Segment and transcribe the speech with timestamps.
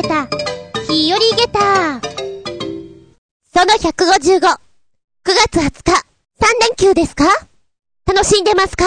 [0.00, 0.28] げた、
[0.88, 2.00] 日和げた。
[3.52, 4.60] その155、9
[5.24, 7.24] 月20日、3連休ですか？
[8.06, 8.84] 楽しんでますか？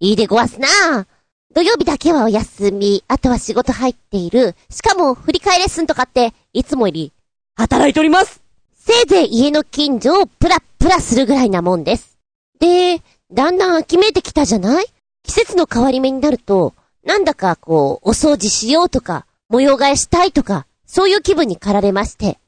[0.00, 1.06] いいでごわすな。
[1.54, 4.56] 土曜日だけはお休み、あとは仕事入っている。
[4.70, 7.12] しかも、振り替えレッスンとかって、いつもより、
[7.54, 8.42] 働いております。
[8.74, 12.18] せいぜい家の近所をプラプラするぐらいなもんです。
[12.58, 14.86] で、だんだん秋めいてきたじゃない？
[15.22, 16.74] 季節の変わり目になると、
[17.04, 22.38] なんだかこう、お掃除しようとか、模様替えしたいとか、そういう気分に駆られまして。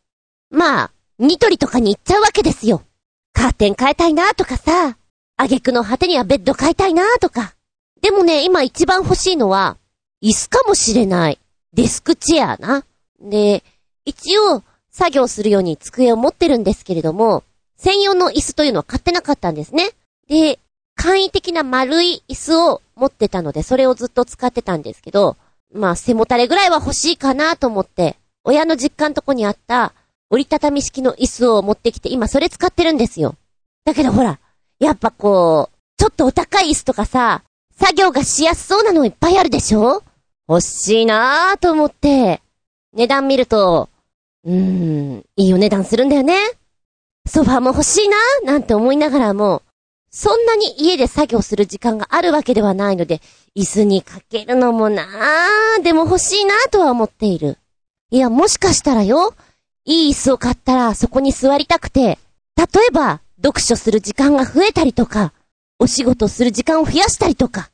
[0.50, 2.82] まあ、ニトリとかに行っちゃうわけですよ。
[3.32, 4.96] カーテン変えたいなとかさ、
[5.36, 7.54] 挙句の果てにはベッド変えたいなとか。
[8.00, 9.76] でもね、今一番欲しいのは、
[10.22, 11.38] 椅子かもしれない。
[11.72, 12.84] デスクチェアな。
[13.20, 13.64] で、
[14.04, 17.42] 一応、作業するように机を持ってるんですけれども、
[17.76, 19.90] 専用の椅子というのは買ってなかったんですね。
[20.28, 20.60] で、
[20.94, 25.36] 簡易的な丸い椅子を持ってたので、それをずっと使ってたんですけど、
[25.74, 29.94] まあ、背もたれぐらいは欲しいかなと思って、親の実家のとこにあった
[30.30, 33.36] 折りたたみ式の椅子を持ってきて、今それ使ってるんですよ。
[33.84, 34.38] だけどほら、
[34.78, 37.42] やっぱこう、ちょっとお高い椅子とかさ、
[37.74, 40.02] 作業がしやすそうなのいっぱいあるでしょ？
[40.48, 42.42] 欲しいなぁと思って、
[42.92, 43.88] 値段見ると、
[44.44, 46.36] うーん、いいお値段するんだよね。
[47.26, 48.16] ソファーも欲しいな
[48.52, 49.62] なんて思いながらも、
[50.14, 53.22] そんなに家で作業する時間があるわけではないので、
[53.56, 57.56] 椅子にかけるのもなぁ、でも欲しいなとは思っている。
[58.10, 59.34] いや、もしかしたらよ、
[59.86, 62.18] いい椅子を買ったらそこに座りたくて、
[62.56, 65.32] 例えば、読書する時間が増えたりとか、
[65.78, 67.70] お仕事する時間を増やしたりとか、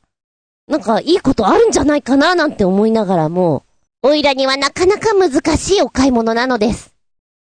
[0.67, 3.63] なんかいいことあるんじゃないかななんて思いながらも、
[4.01, 6.93] おいらにはなかなか難しいお買い物なのです。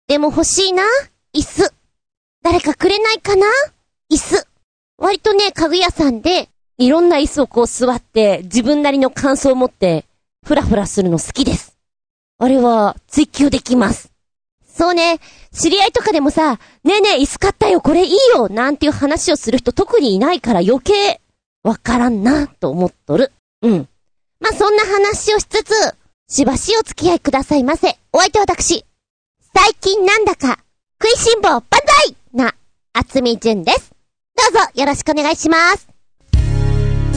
[0.08, 0.84] でも欲しいな、
[1.36, 1.74] 椅子。
[2.42, 3.46] 誰かくれないかな？
[4.10, 4.48] 椅子。
[4.98, 10.06] 割とね、家具屋さんで、いろんな椅子をこう座って、自分なりの感想を持って、
[10.46, 11.78] ふらふらするの好きです。
[12.38, 14.12] あれは、追求できます。
[14.68, 15.20] そうね、
[15.54, 21.22] 知り合いとかでもさ、ねえねえ、椅子買ったよ、これいいよ、なんていう話をする人特にいないから余計、
[21.64, 23.32] わからんな、と思っとる。
[23.62, 23.88] うん。
[24.40, 25.74] まあ、そんな話をしつつ、
[26.28, 27.98] しばしお付き合いくださいませ。
[28.12, 28.86] お相手私。
[29.56, 30.60] 最近なんだか、
[31.02, 31.64] 食いしん坊万
[32.04, 32.54] 歳な、
[32.94, 33.95] 厚み純です。
[34.56, 35.90] ぞよろしくお願いします。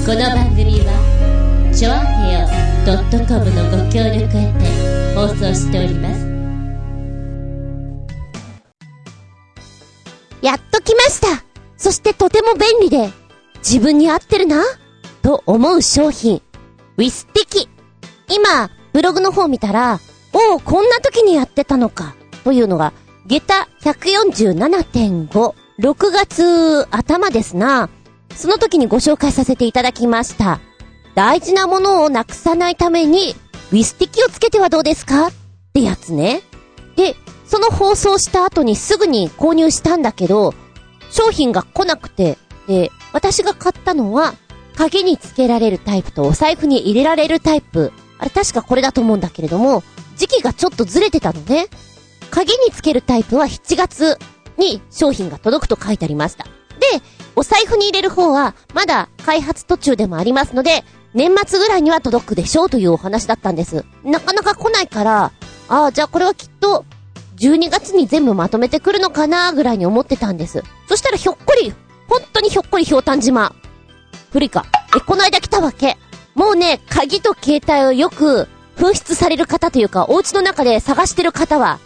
[0.04, 2.48] この番組は、ちょあへよ
[3.28, 6.26] .com のご協力へて放送しております。
[10.42, 11.44] やっと来ました
[11.76, 13.10] そしてとても便利で、
[13.58, 14.64] 自分に合ってるな
[15.22, 16.42] と思う商品。
[16.96, 17.68] ウィスティキ。
[18.28, 20.00] 今、ブログの方見たら、
[20.32, 22.92] おお、こんな時にやってたのか、というのが、
[23.26, 27.88] 下駄147.5、6月頭ですな。
[28.34, 30.60] その時にご紹介させていただきました。
[31.14, 33.36] 大事なものをなくさないために、
[33.70, 35.28] ウィスティキをつけてはどうですか？
[35.28, 35.32] っ
[35.72, 36.42] てやつね。
[36.96, 37.14] で、
[37.46, 40.52] その放送した後にすぐに購入したんだけど、
[41.10, 44.34] 商品が来なくて、で、私が買ったのは、
[44.76, 49.84] 鍵につけられるタイプとお財布に入れられるタイプあれ確かこれだと思うんだけれども、
[50.16, 51.68] 時期がちょっとずれてたのね。
[52.32, 54.18] 鍵につけるタイプは7月
[54.58, 56.44] に商品が届くと書いてありました。
[56.44, 56.50] で、
[57.36, 63.84] お財布に入れる方はまだ開発途中でもありますので、年末ぐらいには届くでしょうというお話だったんです。
[64.04, 65.32] なかなか来ないから、
[65.68, 66.84] ああ、じゃあこれはきっと、
[67.38, 70.64] 12月に全部まとめてくるのかなぐらいに思ってたんです。
[70.88, 71.72] そしたらひょっこり、
[72.08, 73.54] 本当にひょっこりひょうたん島。
[74.32, 74.66] 古いか。
[74.96, 75.96] え、この間来たわけ。
[76.34, 81.78] もうね、鍵と携帯をよく紛失される方というか、お家の中で探してる方は、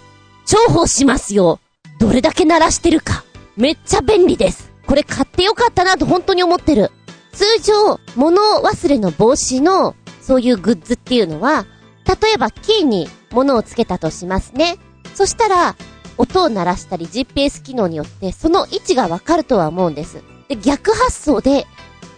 [0.46, 1.60] 重宝しますよ。
[2.02, 3.22] どれだけ鳴らしてるか。
[3.56, 4.72] めっちゃ便利です。
[4.88, 6.90] これ買ってよかったなと本当に思ってる。
[7.30, 11.64] 通常、物忘れの防止の、そういうグッズっていうのは、
[12.04, 14.78] 例えばキーに物をつけたとしますね。
[15.14, 15.76] そしたら、
[16.18, 20.24] 音を鳴らしたり GPS 機能によってその位置がわかるとは思うんです。
[20.48, 21.69] で、逆発想で、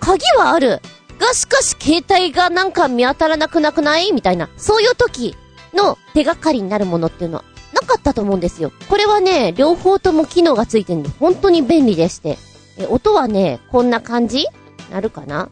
[0.00, 0.80] 鍵はある。
[1.18, 4.12] がしかし携帯がなんか見当たらなくなくない？
[4.12, 5.36] みたいな、そういう時
[5.74, 7.44] の手がかりになるものっていうのは
[7.84, 8.72] かったと思うんですよ。
[8.88, 12.38] これはね、両方とも機能がついてるんで本当に便利でして。
[12.76, 14.46] え、音はね、こんな感じ？
[14.90, 15.48] なるかな？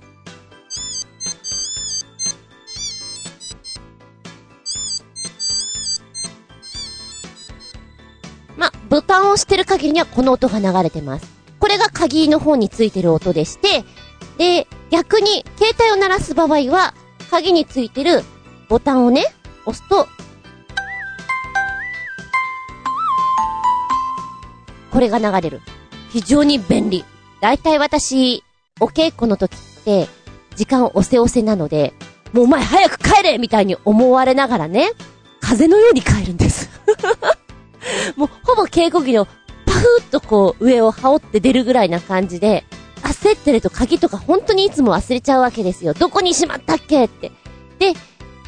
[8.56, 11.26] ま、ボタンを押してる限りにはこの音が流れてます。
[11.58, 13.84] これが鍵の方についてる音でして、
[14.36, 16.92] で、逆に、携帯を鳴らす場合は、
[17.30, 18.22] 鍵についてる
[18.68, 19.24] ボタンをね、
[19.64, 20.08] 押すと、
[24.92, 25.60] これが流れる。
[26.10, 27.04] 非常に便利。
[27.40, 28.44] だいたい私、
[28.78, 30.06] お稽古の時って、
[30.54, 31.94] 時間押せ押せなので、
[32.32, 34.90] もうお前早く帰れみたいに思われながらね、
[35.40, 36.70] 風のように帰るんです。
[38.16, 39.26] もう、ほぼ稽古着の
[39.66, 42.64] パフーっとこう、上を羽織って出るぐらいな感じで、
[43.02, 45.94] 焦ってると鍵とか本当にいつも忘れちゃうわけですよ。
[45.94, 47.32] どこにしまったっけって。
[47.78, 47.94] で、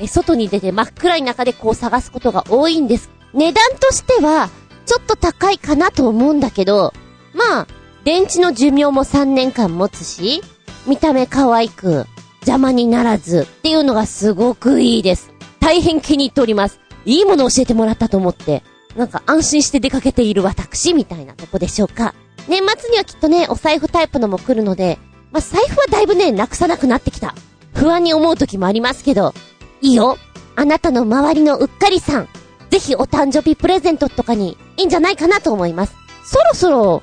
[0.07, 3.11] 外に出て真っ暗い中でこう探すことが多いんです。
[3.33, 4.51] 値段としては、
[4.87, 6.93] ちょっと高いかなと思うんだけど、
[7.33, 7.67] まあ、
[8.05, 10.43] 電池の寿命も3年間持つし、
[10.87, 12.07] 見た目可愛く、
[12.41, 15.33] 邪魔にならずっていうのがすごくいいです。
[15.61, 16.81] 大変気に入っております。
[17.07, 18.63] いいもの教えてもらったと思って、
[18.97, 22.15] なんか安心して出かけている私みたいなとこでしょうか。
[22.49, 24.99] 年末にはきっとね、お財布タイプのも来るので、
[25.33, 27.35] まあ、財布はだいぶね、なくさなくなってきた。
[27.75, 29.35] 不安に思う時もありますけど、
[29.81, 30.19] いいよ。
[30.57, 32.29] あなたの周りのうっかりさん、
[32.71, 35.95] ぜひお誕生日プレゼントとかにいいんじゃないかなと思います。
[36.25, 37.03] そろそろ、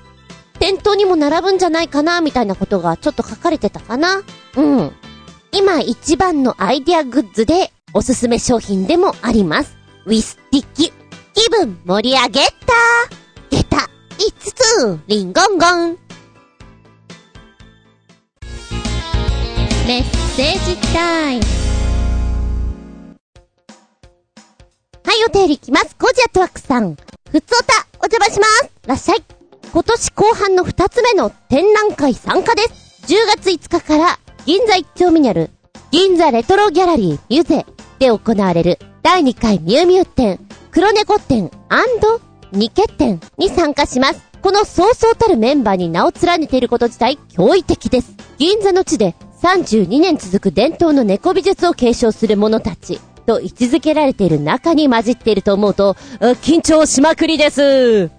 [0.59, 4.21] 店頭にも並ぶんじゃないかな、みたいなことがちょっと書かれてたかな？
[4.57, 4.91] うん。
[5.51, 9.77] 今一番のアイディアグッズでおすすめ商品でもあります。
[10.05, 10.93] ウィスティッキ。
[11.33, 12.51] 気分盛り上げた
[13.49, 13.87] ゲタ5
[14.37, 15.97] つリンゴンゴン
[19.87, 20.03] メッ
[20.35, 21.70] セージタイム。
[25.11, 25.93] はい、お手入りきます。
[25.97, 26.95] コジアトワックさん。
[27.29, 28.71] ふつおた、お邪魔します。
[28.87, 29.23] らっしゃい。
[29.73, 33.13] 今年後半の2つ目の展覧会参加です。
[33.13, 35.49] 10月5日から、銀座一丁目にある、
[35.91, 37.65] 銀座レトロギャラリーミュゼ
[37.99, 40.39] で行われる、第2回ミュウミュウ展、
[40.71, 41.51] 黒猫展
[42.53, 44.21] ニケ展に参加します。
[44.41, 48.15] このそうそうたるメンバーに名を連ねていること自体、驚異的です。
[48.37, 53.01] 銀座の地で32年続く伝統の猫美術を継承する者たち。
[53.21, 55.95] と位置づけられている中に混じっていると思うと、
[56.41, 57.61] 緊張しまくりです。
[57.61, 58.09] 10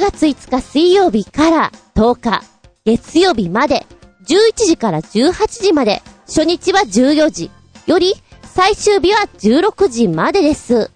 [0.00, 2.42] 月5日水曜日から10日
[2.84, 3.86] 月曜日まで、
[4.26, 7.50] 11時から18時まで、初日は14時
[7.86, 10.90] より、最終日は16時までです。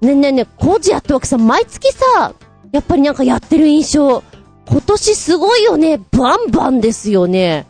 [0.00, 2.34] ねえねえねえ、コージアットワークさん、毎月さ、
[2.72, 4.22] やっぱりなんかやってる印象、
[4.68, 7.66] 今年すごいよね、バンバンですよね。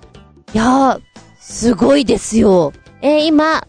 [0.52, 1.00] いやー、
[1.40, 2.72] すごいですよ。
[3.02, 3.66] えー、今、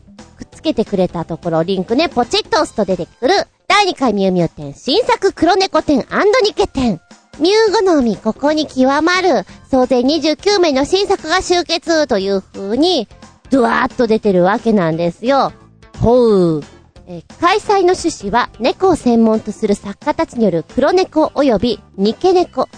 [0.61, 3.33] くっつけてくれたところ、リンクね、ポチッと押すと出てくる、
[3.67, 6.05] 第2回ミュウミュウ展、新作黒猫展
[6.43, 7.01] ニケ展。
[7.39, 13.07] ミュウ好み、ここに極まる、総勢29名の新作が集結という風に、
[13.49, 15.51] ドワーッと出てるわけなんですよ。
[15.99, 16.63] ほう。
[17.07, 22.69] え開催の趣旨は、猫を専門とする作家たちによる黒猫及びニケ猫、か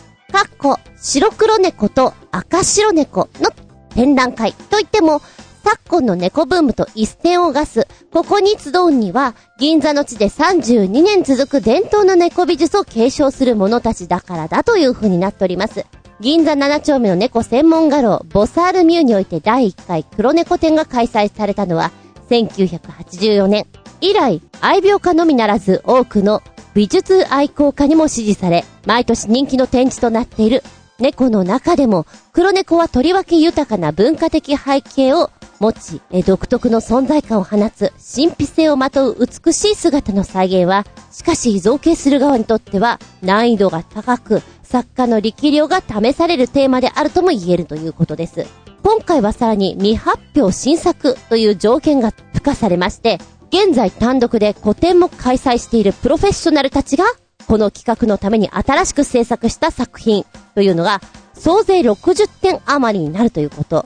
[0.47, 3.51] っこ、白黒猫と赤白猫の
[3.93, 5.21] 展覧会といっても、
[5.63, 15.85] 昨今の猫ブームと一線を画す、ここに集うには、銀座の地で32年続く伝統の猫美術を継承する者たちだからだという風になっております。
[16.19, 21.91] 銀座7丁目の猫専門画廊、ボサールミューにおいて第1回黒猫展が開催されたのは、
[22.29, 23.65] 1984年。
[24.01, 26.41] 以来、愛病家のみならず多くの
[26.73, 30.61] 美術愛好家にも支持され、毎年人気の展示となっている
[30.99, 48.45] 猫の中でも、黒猫はとりわけ豊かな文化的背景を持ち、独特の存在感を放つ、神秘性をまとう美しい姿の再現は、しかし造形する側にとっては難易度が高く、作家の力量が試されるテーマであるとも言えるということです。
[48.83, 53.19] 今回はさらに未発表新作という条件が付加されまして、
[53.49, 57.05] 現在単独で個展も開催しているプロフェッショナルたちが、
[57.47, 61.01] この企画のために新しく制作した作品というのが、
[61.33, 63.85] 総勢60点余りになるということ。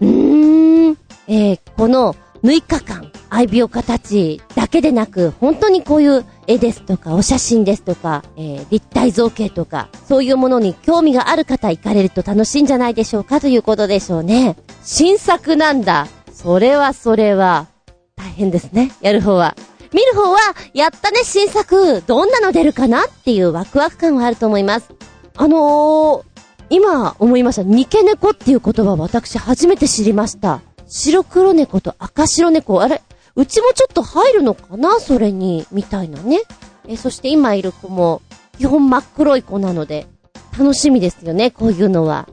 [0.00, 14.56] うーん、えー、この6日間、愛病家たちだけでなく、本当にこういう絵ですとか、お写真ですとか、えー、立体造形とか、そういうものに興味がある方行かれると楽しいんじゃないでしょうかということでしょうね。
[14.82, 16.06] 新作なんだ。
[16.32, 17.66] それはそれは、
[18.16, 18.92] 大変ですね。
[19.00, 19.56] やる方は。
[19.92, 20.38] 見る方は、
[20.74, 24.90] やったね、新作、どんなの出るかなっていうワクワク感はあると思います。
[25.36, 26.22] あのー、
[26.70, 27.62] 今思いました。
[27.62, 30.60] ニケ猫っていう言葉私初めて知りました。
[30.86, 32.82] 白黒猫と赤白猫。
[32.82, 33.02] あれ
[33.36, 36.40] うちもちょっと入るのかなそれに、みたいなね。
[36.86, 38.20] え、そして今いる子も、
[38.58, 40.06] 基本真っ黒い子なので、
[40.58, 42.28] 楽しみですよね、こういうのは。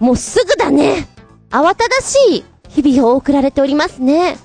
[0.00, 1.08] もうすぐだね
[1.50, 4.36] 慌ただしい日々を送られておりますね。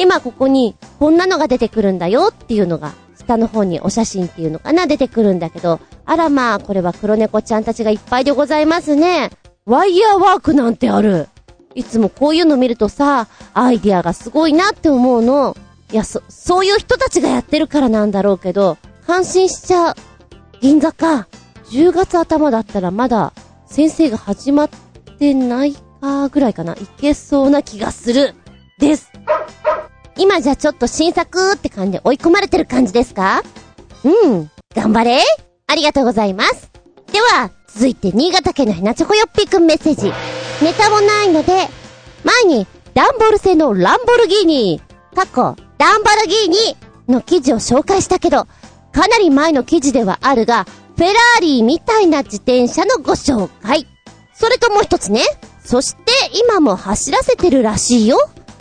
[0.00, 9.30] 今ここに、こんなのが出てくるんだよっていうのが、下の方にお写真っていうのかな出てくるんだけど、あらまあ、これは黒猫ちゃんたちがいっぱいでございますね。
[9.66, 11.28] ワイヤーワークなんてある。
[11.74, 15.54] いつもこういうの見るとさ、アイディアがすごいなって思うの。
[15.92, 19.94] いや、そ、そういう人たちがやってるからなんだろうけど、感心しちゃう。
[20.62, 21.28] 銀座か。
[21.70, 23.34] 10月頭だったらまだ、
[23.66, 24.70] 先生が始まっ
[25.18, 26.72] てないかぐらいかな。
[26.72, 28.34] いけそうな気がする。
[28.78, 29.12] です。
[30.20, 33.42] 今じゃちょっと新作って感じで追い込まれてる感じですか？
[34.04, 34.50] うん。
[34.76, 35.22] 頑張れ
[35.66, 36.70] ありがとうございます。
[37.10, 40.12] では、続いて新潟県のひなちょこよっぴくんメッセージ。
[40.62, 41.68] ネタもないので、
[42.22, 44.82] 前にダンボール製のランボルギーニ、
[45.14, 46.76] 過去、ダンボルギーニ
[47.08, 48.46] の記事を紹介したけど、
[48.92, 53.86] かなり前の記事ではあるが、フェラーリみたいな自転車のご紹介。
[54.34, 55.22] それともう一つね。
[55.64, 56.12] そして
[56.44, 58.18] 今も走らせてるらしいよ。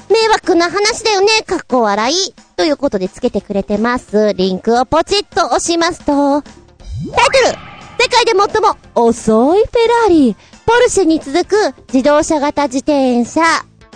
[0.10, 2.34] 迷惑な話だよね、かっこ笑い。
[2.56, 4.34] ということでつけてくれてます。
[4.34, 7.70] リンクをポチッと押しますと、タイトル
[8.02, 10.36] 世界で最も遅いフェラーリ、
[10.66, 11.56] ポルシェに続く
[11.94, 13.42] 自動車型自転車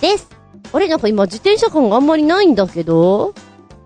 [0.02, 0.30] です。
[0.72, 3.34] あれなんか今自転車感があんまりないんだけど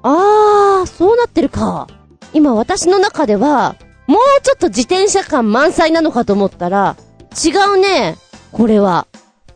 [0.03, 1.87] あー、そうなってるか。
[2.33, 6.97] 今私の中では、もうちょっと自転車感満載なのかと思ったら、
[7.43, 8.17] 違うね。
[8.51, 9.07] これは。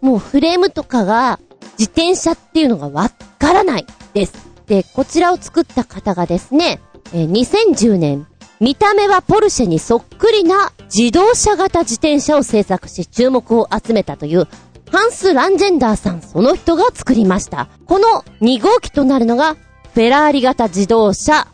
[0.01, 1.39] もうフレームとかが、
[1.81, 3.09] 自転車っていうのがわ
[3.39, 4.33] からないです。
[4.67, 6.79] で、こちらを作った方がですね、
[7.11, 8.27] え、2010年、
[8.59, 14.47] 見た目はポルシェにそっくりな自動車型自転車を製作し注目を集めたという
[14.91, 17.67] ハンス・ランジェンダーさんその人が作りました。
[17.88, 21.47] この2号機となるのがフェラーリ型自動車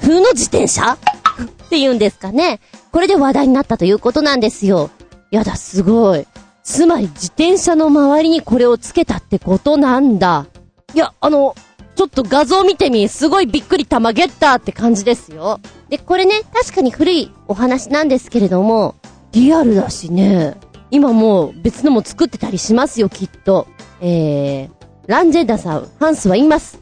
[0.00, 0.98] 風の自転車？
[0.98, 2.58] って言うんですかね。
[2.90, 4.90] これで話題になったということなんですよ。
[5.30, 6.26] やだ、すごい。
[6.62, 10.46] つまり自転車の周りにこれをつけたってことなんだ。
[10.94, 11.54] いや、あの、
[11.96, 15.60] ちょっと画像見てみ、すごいびっくり玉ゲッターって感じですよ。
[15.88, 18.94] で、これね、確かに古いお話なんですけれども、
[19.32, 20.56] リアルだしね、
[20.90, 23.66] 今もう別のも作ってたりしますよ、きっと。
[24.00, 24.70] えー、
[25.06, 26.80] ランジェンダさん、ハンスは言います。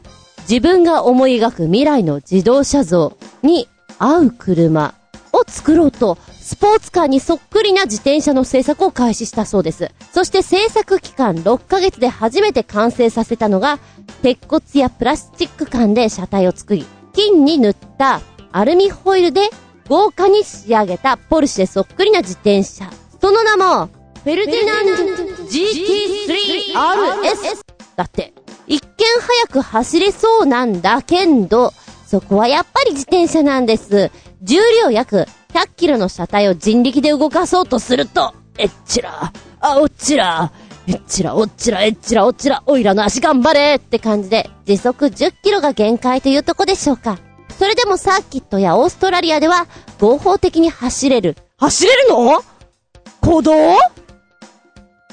[0.49, 3.67] 自分が思い描く未来の自動車像に
[3.99, 4.95] 合う車
[5.31, 6.17] を作ろうと、
[6.49, 9.91] スポーツカーにそっくりな自転車の製作を開始したそうです。
[10.11, 13.77] そして製作期間6ヶ月で初めて完成させたのが、
[14.23, 19.51] 鉄骨やプラスチック管で車体を作り、金に塗ったアルミホイルで
[19.87, 22.89] 豪華に仕上げたポルシェそっくりな自転車。
[23.21, 23.85] その名も、
[24.23, 24.93] フェルディナンド
[25.43, 27.61] GT3RS
[27.95, 28.33] だって。
[28.65, 28.87] 一見
[29.21, 31.73] 早く走れそうなんだけど、
[32.07, 34.09] そこはやっぱり自転車なんです。
[34.41, 40.51] 重量約100キロの車体を人力で動かそうとすると、えっちら、あおっちら、
[40.87, 47.17] えっちら、おっちら、えっちら、おっちら、おいらの足頑張れって感じで、時速10キロが限界というとこでしょうか。
[47.57, 49.67] それでもサーキットやオーストラリアでは
[49.99, 51.35] 合法的に走れる。
[51.57, 52.41] 走れるの？
[53.21, 53.51] 行動？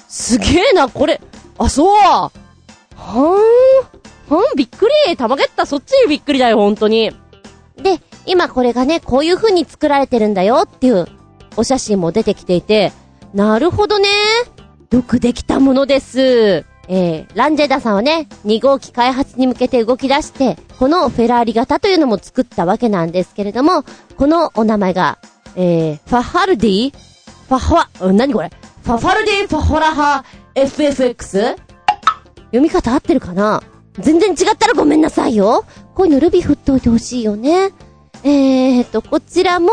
[0.09, 1.21] すげえな、これ。
[1.59, 1.99] あ、そう。
[1.99, 3.21] はー
[4.33, 4.37] ん。
[4.37, 5.17] はん、びっくり。
[5.17, 7.11] たまげった、そっちにびっくりだよ、ほんとに。
[7.77, 11.07] で、今これがね、こういう風に作られてるんだよっていう
[11.57, 12.93] お写真も出てきていて、
[13.35, 14.09] なるほどね。
[14.91, 16.65] よくできたものです。
[16.89, 23.85] えー、ランジェダさんはね、2号機開発に向けて動き出して、このフェラーリ型というのも作ったわけなんですけれども、
[24.17, 25.19] このお名前が、
[25.57, 26.93] えー、ファハルディ
[27.49, 28.51] ファハ、うん、何これ？
[28.85, 31.57] ファファルディファホラハ FFX?
[32.47, 33.63] 読み方合ってるかな？
[33.99, 35.65] 全然違ったらごめんなさいよ。
[35.95, 37.71] こういうのルビー振っといてほしいよね。
[38.25, 39.71] えーと、こちらも、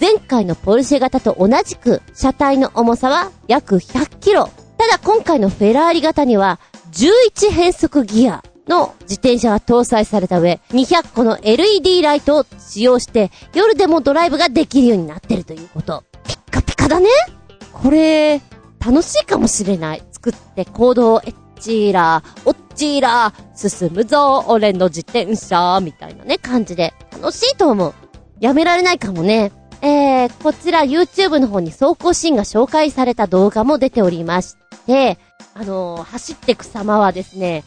[0.00, 4.48] 前回のポルシェ型と同じく、車体の重さは約100キロ。
[4.78, 6.58] ただ今回のフェラーリ型には、
[6.92, 16.04] 11変速ギアの自転車が搭載された上、200個の LED ライトを使用して、夜でもドライブができるようになってるということ。
[16.24, 17.08] ピッカピカだね
[17.72, 18.40] これ、
[18.78, 20.02] 楽しいかもしれない。
[20.12, 26.94] 作って行動、えっちーら、おちら、進むぞ、俺の自転車、みたいなね、感じで。
[27.12, 27.94] 楽しいと思う。
[28.40, 29.52] やめられないかもね。
[29.82, 34.56] えー、こちら YouTube の方に走行シーンが紹介された動画も出ておりまし
[34.86, 35.18] て、
[35.52, 37.64] あのー、走ってく様はですね、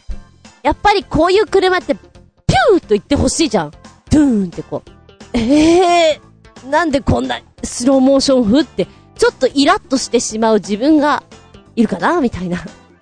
[0.63, 3.71] やっぱりこういう車って、ピューと言ってほしいじゃん。
[4.09, 5.37] ドゥーンってこう。
[5.37, 11.21] えー、なんでこんなスローモーション風って、ちょっとイラッとしてしまう自分が
[11.75, 12.57] いるかなみたいな。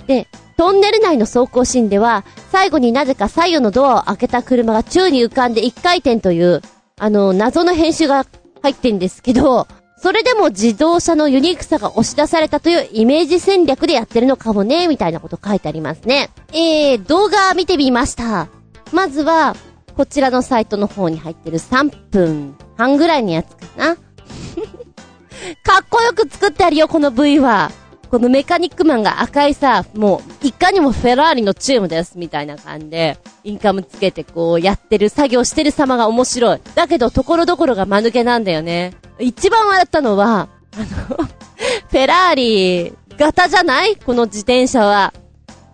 [0.07, 0.27] で、
[0.61, 6.61] トンネル内の走行シーンでは、最後になぜか左右のドアを開けた車が宙に浮かんで一回転という、
[6.99, 8.27] あの、謎の編集が
[8.61, 9.65] 入ってんですけど、
[9.97, 16.29] それでも自動車のユニークさが押し出されたというイメージ戦略でやってるのかもね、みたいなこと書いてありますね。
[16.53, 18.47] えー、動画見てみました。
[18.91, 19.55] まずは、
[19.97, 23.95] こちらのサイトの方に入ってる3分半ぐらいのやつかな。
[25.65, 27.71] かっこよく作ってあるよ、この V は。
[28.11, 36.59] このメカニックマンが赤いさ、もう、いかにもフェラーリのチームです、みたいな感じで、インカムつけてこう、やってる、作業してる様が面白い。
[36.75, 38.91] だけど、ところどころが間抜けなんだよね。
[39.17, 40.85] 一番笑ったのは、あの
[41.89, 43.95] フェラーリ型じゃない？
[43.95, 45.13] この自転車は。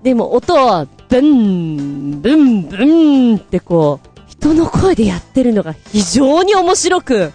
[0.04, 7.34] でも、音は、ブン、ブン、ブンってこう、人の声でやってるのが非常に面白く、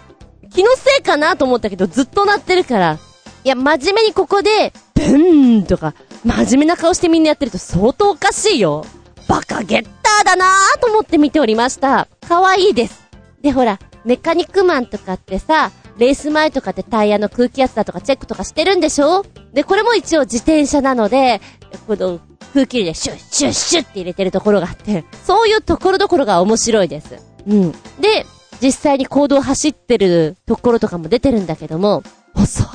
[0.54, 2.98] 気のせいかなと思ったけどずっと鳴ってるから、
[3.44, 5.94] いや、真面目にここで、ブーンとか、
[6.24, 8.84] 真面目な顔してみんなやってると相当おかしいよ。
[9.28, 12.06] バカゲッターだなーと思って見ておりました。
[12.28, 13.02] 可愛いいです。
[13.40, 19.24] で、ほら、メカニックマンとかってさ、レース前とかってタイヤの空気圧だとかチェックとかしてるんでしょ？
[19.52, 21.40] で、これも一応自転車なので、
[21.86, 22.20] この
[22.54, 27.16] 空気入れでシュッシュッシュッって入れてるところがあって、そういうところどころが面白いです。
[27.46, 27.72] うん。
[28.00, 28.26] で、
[28.60, 32.02] 実際に行動走ってるところとかも出てるんだけども、
[32.34, 32.66] 遅い。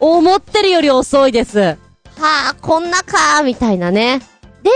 [0.00, 1.58] 思ってるより遅いです。
[1.60, 1.76] は
[2.50, 4.20] あ、こんなかー、みたいなね。
[4.62, 4.70] で、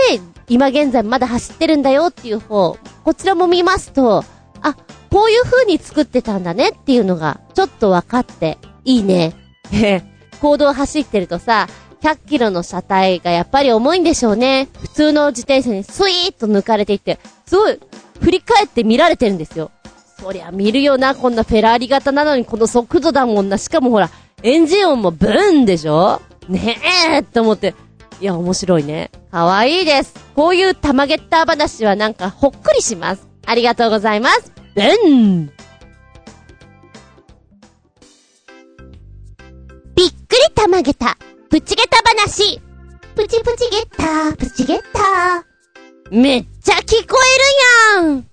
[0.47, 4.23] 今現在まだ走ってるんだよっていう方、こちらも見ますと、
[4.61, 4.75] あ、
[5.11, 9.33] こういう風に作ってたんだねっていうのが、ちょっと分かって、いいね。
[9.73, 10.01] え、
[10.41, 11.67] 行動走ってるとさ、
[12.01, 14.67] 100キロの車体がやっぱり重いんでしょうね。
[14.81, 17.79] 普通の自転車にスイーッと抜かれていって、すごい、
[18.21, 19.71] 振り返って見られてるんですよ。
[20.19, 23.57] そりゃ見るよな、こんなフェラーリ型なのにこの速度だもんな。
[23.57, 24.09] しかもほら、
[24.43, 26.21] エンジン音もブーンでしょ？
[26.49, 26.77] ね
[27.09, 27.75] えって思って。
[28.19, 29.11] いや、面白いね。
[29.31, 30.13] かわいいです。
[30.35, 33.27] こういうタマゲッター話はなんかほっくりします。
[33.45, 34.51] ありがとうございます。
[34.75, 35.47] ブン
[39.95, 41.17] びっくりたまげた。
[41.49, 42.59] プチゲタ話。
[43.15, 46.21] プチプチゲッター、プチゲッター。
[46.21, 47.17] めっちゃ聞こ
[47.95, 48.15] えるやん。
[48.15, 48.23] なまっ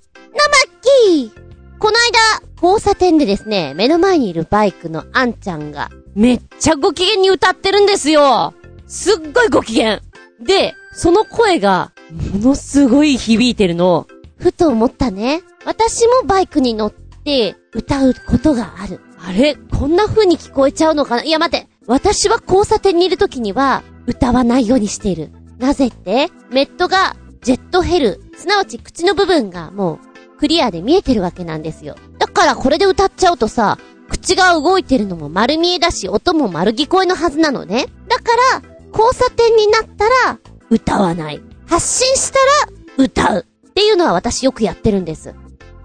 [1.10, 1.47] きー。
[1.78, 8.52] この間、交差点でですね、目の前にいるバイクのあんちゃんが、めっちゃご機嫌に歌ってるんですよ
[8.88, 10.00] すっごいご機嫌
[10.40, 11.92] で、その声が、
[12.32, 14.08] ものすごい響いてるの。
[14.38, 15.42] ふと思ったね。
[15.64, 19.00] 私もバイクに乗って、歌うことがある。
[19.20, 19.56] あれ？
[19.56, 21.24] こんな風に聞こえちゃうのかな？
[21.24, 25.30] いや待て私は交差点にいる時には、歌わないようにしている。
[25.58, 26.30] なぜって？
[26.50, 30.07] メットが、ジェットヘル、すなわち口の部分がもう
[30.38, 31.96] クリアで見えてるわけなんですよ。
[32.18, 37.86] だからこれで歌っちゃうとさ、口が動いてるのも丸見えだし、音も丸聞こえのはずなのね。
[38.08, 38.22] だか
[38.54, 38.62] ら、
[38.96, 40.38] 交差点になったら、
[40.70, 41.42] 歌わない。
[41.66, 43.46] 発信したら、歌う。
[43.68, 45.34] っていうのは私よくやってるんです。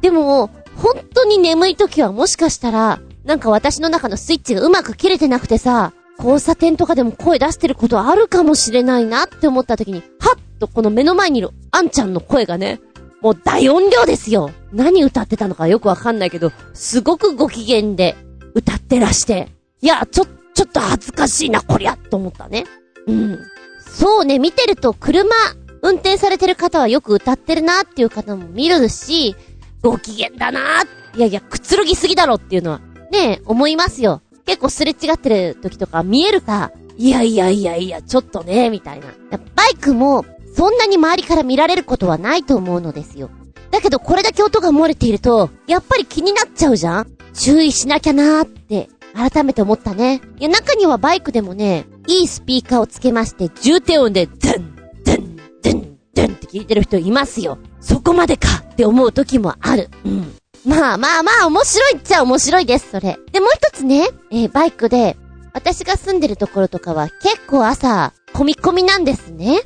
[0.02, 12.80] でも、本当に眠い時はもしかしたら、なんか私の中のスイッチがうまく切れてなくてさ、交差点とかでも声出してることあるかもしれないなって思った時に、はっとこの目の前にいるあんちゃんの声がね、
[13.24, 14.52] もう大音量ですよ。
[14.74, 18.18] 何歌ってたのかよくわかんないけど、すごくご機嫌で
[18.54, 19.48] 歌ってらして。
[19.82, 22.66] いや、ちょ、ちょっと恥ずかしいな、こりゃ、と思ったね。
[23.08, 23.40] うん。
[23.80, 25.34] そうね、見てると車、
[25.82, 29.38] 運転されてる方はよく歌ってるなっていう方も見るし、
[29.82, 30.84] ご機嫌だな
[31.16, 34.22] いやいや、くつろぎすぎだろっていうのは、ねえ、思いますよ。
[34.46, 39.08] 結構すれ違ってる時とか見えるか、いやいやいやいや、ちょっとね、みたいな。
[39.56, 43.30] バイクも、そんなに周りから見られることはないと思うのですよ。
[43.72, 50.22] だけどこれだけ音が漏れていると、やっぱり気になっちゃうじゃん注意しなきゃなーって、改めて思ったね。
[50.40, 57.58] いや、中にはバイクでもね、いいスピーカーをつけまして、重低音で、ドン、ドン、ドン、ドンって聞いてる人いますよ。
[57.80, 59.90] そこまでかって思う時もある。
[60.06, 60.36] うん。
[60.66, 63.20] まあまあまあ、面白いっちゃ面白いです、それ。
[63.32, 65.18] で、もう一つね、えー、バイクで、
[65.54, 69.62] 私が住んでるところとかは結構朝、込み込みなんですね。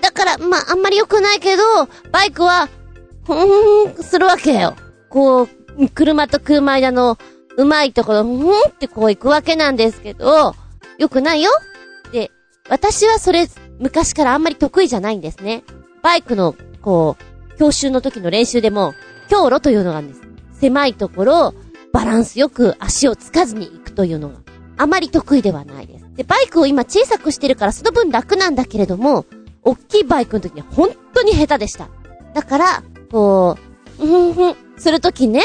[0.00, 1.62] だから、まあ、あんまり良くないけど、
[2.12, 2.68] バイクは、
[3.24, 4.76] ふーん、するわけよ。
[5.08, 5.48] こう、
[5.94, 7.18] 車と車間の、
[7.56, 10.54] うまいところ、ふーんってこう行くわけなんですけど、
[10.98, 11.50] 良くないよ
[12.12, 12.30] で、
[12.68, 15.64] 私はそれ、昔からあんまり得意じゃないんですね。
[16.02, 17.16] バイクの、こ
[17.54, 18.94] う、教習の時の練習でも、
[19.28, 20.20] 強路というのがあるんです。
[20.60, 21.54] 狭いところ、
[21.92, 24.36] バランスよく足をつかずに行くというのが、
[24.76, 26.04] あまり得意ではないです。
[26.16, 29.24] で、バイクを今小さくしてるからその分楽なんだけれども、
[29.66, 31.88] 大きいバイクの時に本当に下手でした。
[32.34, 33.58] だから、こ
[33.98, 35.42] う、うんふん、するときね、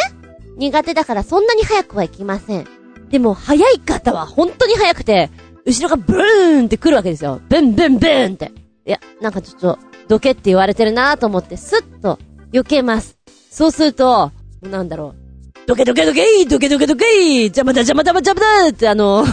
[0.58, 2.68] 苦手だからそんなに早くは行きません。
[3.10, 5.32] でも、早い方は本当に早くて、
[5.66, 7.42] 後ろがブーンって来るわけですよ。
[7.50, 8.52] ブンブンブーンって。
[8.86, 12.20] いや、なんかちょっと、どけって言われてるなと思って、スッと、
[12.54, 13.18] 避けます。
[13.50, 14.32] そうすると、
[14.62, 15.68] なんだろう。
[15.68, 19.26] どけどけどけーどけどけどけー邪魔だ邪魔だ邪魔だってあの、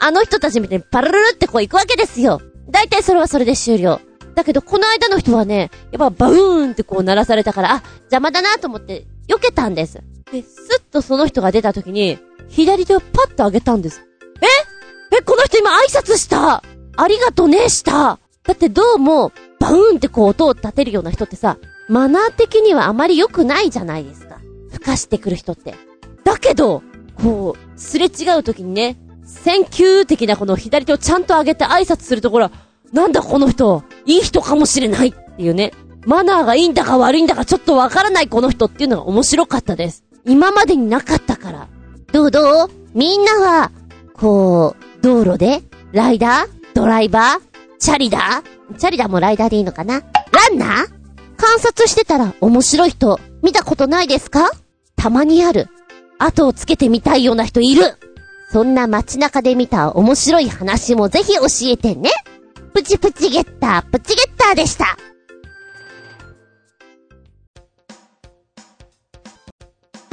[0.00, 2.40] あの人たちみたいにパルルルってこう行くわけですよ。
[2.70, 4.00] だいたいそれはそれで終了。
[4.38, 10.00] だけど、この間の人はね、やっぱバウーンってこう鳴らされたから、あ、邪魔だなと思って、避けたんです。
[10.30, 14.00] で、スッとその人が出た時に、左手をパッと上げたんです。
[15.10, 15.16] え？
[15.16, 16.62] え、この人今挨拶した？
[16.96, 18.20] ありがとねした？
[18.44, 24.38] だってどうも、バウーンってこう音を立てるような人ってさ、マナー的にはあまり良くないじゃないですか。
[24.70, 25.74] 吹かしてくる人って。
[26.22, 26.84] だけど、
[27.20, 32.50] こう、すれ違う時にね、 thank you 的なこの左手をちゃんと上げて挨拶するところ、
[32.92, 35.72] なんだこの人、いい人かもしれないっていうね。
[36.06, 40.04] マナーがいいんだか悪いんだかちょっとわからないこの人っていうのが面白かったです。
[40.24, 41.68] 今までになかったから。
[42.12, 42.70] どうどう？
[42.94, 43.70] みんなは、
[44.14, 48.74] こう、道路で、ライダードライバーチャリダー？
[48.76, 50.00] チャリダーもライダーでいいのかな？
[50.32, 50.88] ランナー？
[51.36, 54.50] 観察してたら面白い人、見たことないですか？
[54.96, 55.68] たまにある。
[56.18, 57.94] 後をつけてみたいような人いる
[58.50, 62.10] そんな街中で見た面白い話もぜひ教えてね
[62.78, 64.92] プチプチゲッター、プチゲッターでしたは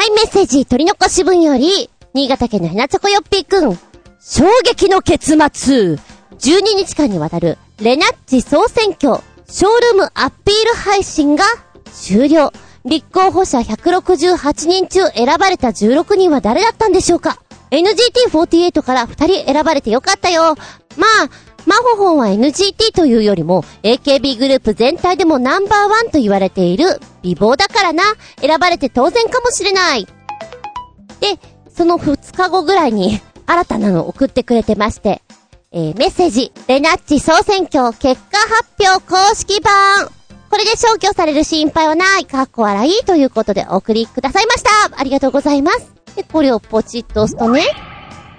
[0.04, 3.78] い、メッセージ、取り残し分より、新潟県のひなちょこよっぴーくん。
[4.20, 6.00] 衝撃の結末 !12
[6.76, 11.44] 日間にわたる、レナッチ総選挙、ショールームアピール配信が
[11.94, 12.52] 終了。
[12.84, 20.56] 立候補者168人中選ばれた16人は誰だったんでしょうか ?NGT48 から2人選ばれてよかったよ。
[20.98, 28.04] まあ、マホホンは NGT というよりも AKB グループ全体でもナンバーワンと言われている美貌だからな。
[28.40, 30.06] 選ばれて当然かもしれない。
[31.20, 31.40] で、
[31.74, 35.22] その2日後ぐらいに新たなのを送ってくれてまして、
[35.72, 40.08] えー、メッセージ、レナッチ総選挙結果発表公式版。
[40.50, 44.70] これで消去される心配はない、かっこ笑いということでお送りくださいました。
[44.98, 45.92] ありがとうございます。
[46.16, 47.64] で、これをポチッと押すとね、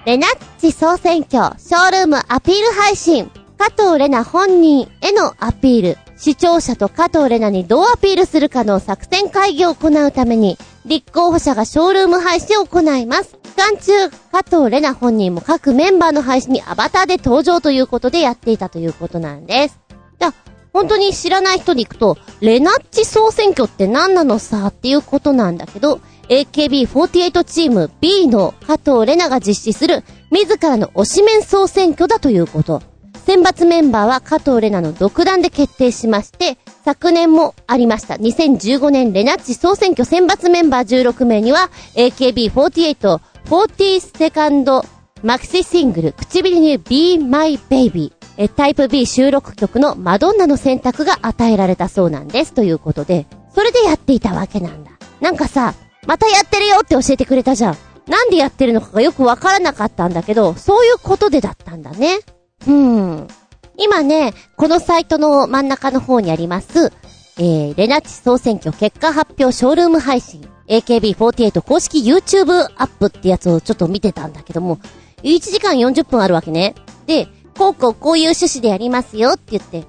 [0.07, 13.37] レナッチ総選挙、ショールームアピール配信、加藤レナ本人へのアピール、視聴者と加藤レナにどうアピールするかの作戦会議を行うために、立候補者がショールーム配信を行います。
[13.43, 19.77] 期間中、加藤レナ本人も各メンバーの配信にアバターで登場ということでやっていたということなんです。
[20.21, 20.33] じゃ、
[20.71, 32.81] 本当に知らない人に行くと、レナッチ総選挙って何なのさっていうことなんだけど、AKB48 チーム B の加藤レナが実施する自らの推しメン総選挙だということ。
[33.25, 38.15] 選抜メンバーは加藤レナの独断で決定しまして、昨年もありました。
[38.15, 44.83] 2015年レナッチ総選挙選抜メンバー16名には、AKB48 40セカンド
[45.23, 48.13] マキシシングル、唇に Be My Baby、
[48.55, 52.53] タイプ B 収録曲のマドンナの選択が与えられたそうなんです。
[52.53, 54.91] ということで、それでやっていたわけなんだ。
[55.21, 55.73] なんかさ、
[56.07, 57.77] またやってるよって教えてくれたじゃん。
[58.07, 62.19] なんでやってるのかがよくわからなかったんだけど、そういうことでだったんだね。
[62.65, 63.27] うん。
[63.77, 66.91] 今ね、このサイトの真ん中の方にあります、
[67.37, 74.79] えー、レナッチ総選挙結果発表ショールーム配信、AKB48 公式 YouTube アップってやつをちょっと見てたんだけども、
[75.23, 76.73] 1時間40分あるわけね。
[77.05, 79.83] で、こうこうこういう趣旨でやりますよって言って、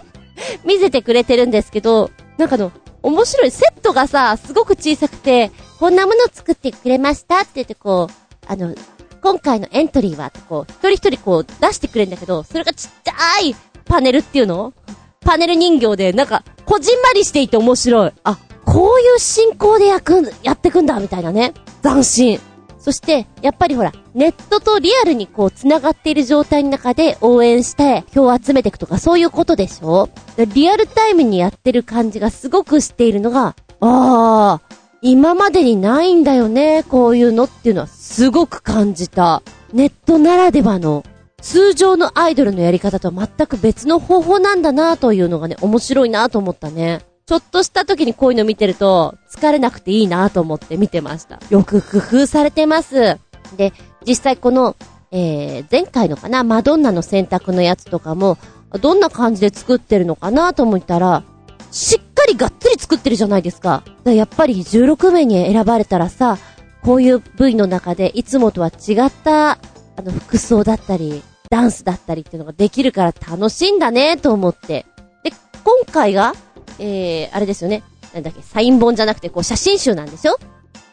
[0.64, 3.50] 見せてくれてるんですけど、なんかの、面白い。
[3.50, 8.14] セットがさ、すごく小さくて、こんなもの作ってくれましたって言ってこう、
[8.46, 8.74] あの、
[9.22, 13.12] 今回のエントリーはこう、一人一人こう出してくれるんだけど、それがちっちゃ
[13.44, 14.72] いパネルっていうの？
[15.20, 18.12] パネル人形で、なんか、こじんまりしていて面白い。
[18.24, 21.52] あ、こういう進行で役、やってくんだ、みたいなね。
[21.82, 22.40] 斬新。
[22.80, 30.08] そして、やっぱりほら、ネットとリアルにこう、繋がっている状態の中で応援して、票を集めていくとか、そういうことでしょ？
[30.54, 39.42] リアルタイムにやってる感じがすごくしているのが、あー、今までにないんだよね、こういうのっていうのはすごく感じた。
[39.72, 41.04] ネットならではの、
[41.42, 47.00] 通常のアイドルのやり方とは全く別の方法なんだなというのがね、面白いなと思ったね。
[47.30, 51.38] ちょっとした時にこういうの見てると、疲れなくていいなと思って見てました。
[51.48, 53.20] よく工夫されてます。
[53.56, 53.72] で、
[54.04, 54.74] 実際この、
[55.12, 58.36] えー、前回のかな、マドンナの選択のやつとかも、
[58.80, 61.22] どんな感じで作ってるのかなと思ったら、
[61.70, 63.84] しっかりがっつり作ってるじゃないですか。
[63.84, 66.36] だからやっぱり16名に選ばれたらさ、
[66.82, 69.58] こういう部位の中でいつもとは違った、あ
[70.02, 74.84] の、服装だったり、ダンスだったりっていうのができるから楽しいんだね、と思って。
[75.22, 75.30] で、
[75.62, 76.34] 今回が、
[76.80, 77.82] えー、あれですよね。
[78.14, 80.38] なんだっけ、サイン本じゃなくて、こう、写真集なんでしょ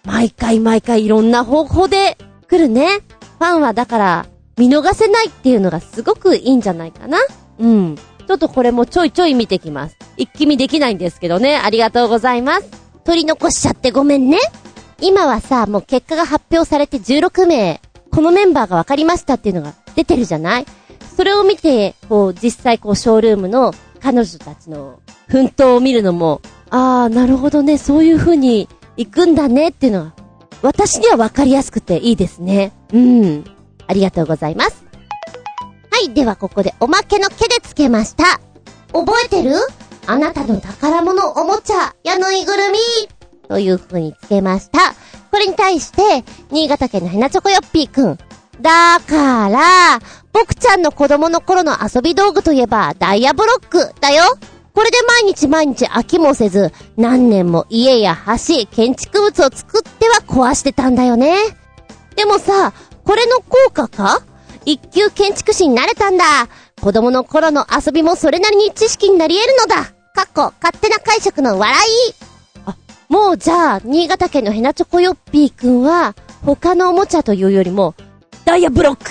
[0.06, 3.00] 毎回毎回いろんな方法で来るね。
[3.40, 4.26] ファンはだから、
[4.58, 7.20] 見逃せないっていうのがすごくいいんじゃないかな。
[7.60, 7.96] うん。
[7.96, 9.98] ちょっとこれもちょいちょい見てきます。
[10.18, 11.58] 一気見できないんですけどね。
[11.58, 12.70] ありがとうございます。
[13.06, 14.38] 取り残しちゃってごめんね。
[15.00, 17.80] 今はさ、もう結果が発表されて16名、
[18.12, 20.66] このメンバーが分かりましたっていうのが出てるじゃない？
[21.16, 30.14] それを見て、こう、実際こう、ショールームの彼女たちの奮闘を見るのも、あー、なるほどね、そういう風に行くんだねっていうのは、
[30.62, 32.72] 私には分かりやすくていいですね。
[32.94, 33.46] うん。
[33.88, 34.84] ありがとうございます。
[35.92, 38.40] はい、ではここでおまけの毛でつけました。
[38.92, 39.56] 覚えてる？
[40.06, 42.78] あなたの宝物おもちゃ、やぬいぐるみ
[43.48, 44.80] という風につけました。
[45.32, 48.18] これに対して、新潟県のヘナチョコヨッピーくん。
[48.62, 50.00] だから、
[50.40, 54.38] 僕ちゃんの子供の頃の遊び道具といえば、ダイヤブロックだよ。
[54.72, 61.36] これで毎日毎日飽きもせず、何年も家や橋、建築物を作っては壊してたんだよね。
[62.16, 62.72] でもさ、
[63.04, 64.22] これの効果か？
[64.64, 66.24] 一級建築士になれたんだ。
[66.80, 69.86] 子供の頃の遊びもそれなりに知識になり得るのだ。
[70.14, 72.14] かっこ、勝手な解釈の笑い。
[72.68, 72.76] あ、
[73.10, 76.14] もうじゃあ、新潟県のヘナチョコヨッピーくんは、
[76.46, 77.96] 他のおもちゃというよりも、
[78.46, 79.10] ダイヤブロック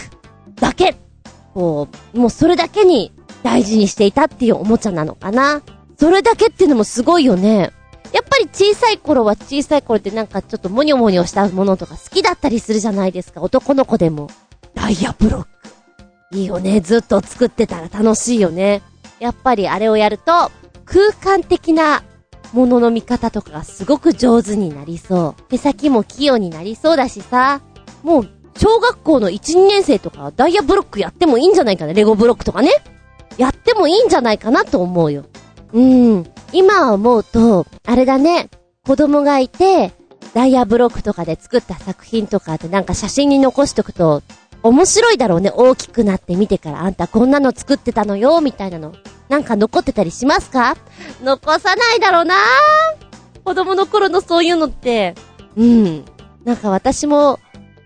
[0.60, 0.94] だけ
[1.56, 5.62] こう、もうそれだけに大事にしていたっていうおもちゃなのかな。
[5.98, 7.72] それだけっていうのもすごいよね。
[8.12, 13.40] やっぱり小さい頃は小さい頃ってなんかちょっとモニョモニョしたものとか好きだったりするじゃないですか。
[13.40, 14.28] 男の子でも。
[14.74, 15.48] ダイヤブロック。
[16.32, 16.80] いいよね。
[16.80, 18.82] ずっと作ってたら楽しいよね。
[19.18, 20.50] やっぱりあれをやると、
[20.84, 22.02] 空間的な
[22.52, 25.42] ものの見方とかがすごく上手になりそう。
[25.48, 27.62] 手先も器用になりそうだしさ。
[28.02, 31.92] もう、小学校の1、2年生とかダイヤブロックやってもいいんじゃないかな。
[31.92, 32.70] レゴブロックとかね。
[33.36, 35.24] やってもいいんじゃないかなと思うよ。
[35.72, 36.26] うん。
[36.52, 38.48] 今思うと、あれだね。
[38.86, 39.92] 子供がいて、
[40.32, 44.22] ダイヤブロックとかで作った作品とかってなんか写真に残しとくと、
[44.62, 45.52] 面白いだろうね。
[45.54, 48.94] 大きくなって見てから、あんたこんなの作ってたのよ、みたいなの。
[49.28, 50.76] なんか残ってたりしますか？
[51.22, 52.36] 残さないだろうな
[53.44, 55.14] 子供の頃のそういうのって、
[55.56, 56.04] うん。
[56.44, 57.38] なんか私も、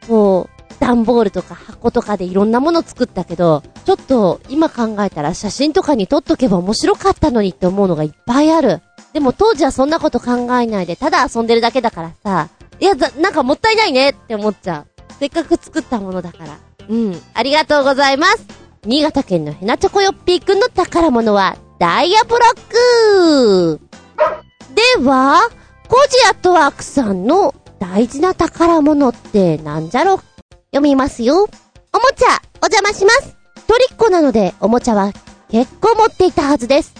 [0.06, 8.80] こう、段ボールとか箱とかでいろんなもの作ったけど、ちょっと今考えたら写真とかに撮っとけば面白かったのにって思うのがいっぱいある。
[9.12, 12.48] でも当時はそんなこと考えないで、ただ遊んでるだけだからさ、
[12.80, 14.86] いや、なんかもったいないねって思っちゃう。
[15.18, 16.58] せっかく作ったものだから。
[16.88, 17.22] うん。
[17.34, 18.46] ありがとうございます。
[18.86, 23.80] 新潟県のヘナチョコヨッピーくんの宝物は、ダイヤブロック
[24.74, 25.50] では、
[25.88, 30.22] コジアットワークさんの大事な宝物ってなんじゃろっ
[30.72, 31.35] 読みますよ。
[31.42, 31.48] おも
[32.16, 33.37] ちゃ、お邪魔します。
[33.66, 35.12] トリッコなので、おもちゃは
[35.48, 36.94] 結構持っていたはずです。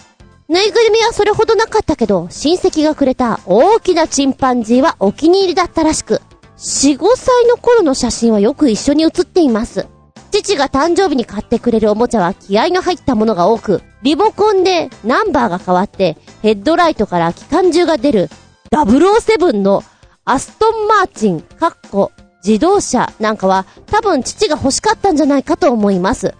[0.49, 6.21] ぬいぐるみはそれほどなかったけど、親戚がくれた大きなチンパンジーはお気に入りだったらしく、
[6.57, 9.87] 4、5歳の頃の写真はよく一緒に写っています。
[10.31, 18.29] 父が誕生日に買ってくれるおもちゃは気合の入ったものが多く、リモコンでナンバーが変わって、ヘッドライトから機関銃が出る、
[18.73, 19.81] 007の
[20.25, 22.11] アストンマーチン、かっこ
[22.45, 26.33] 自動車なんかは多分父が欲しかったんじゃないかと思います。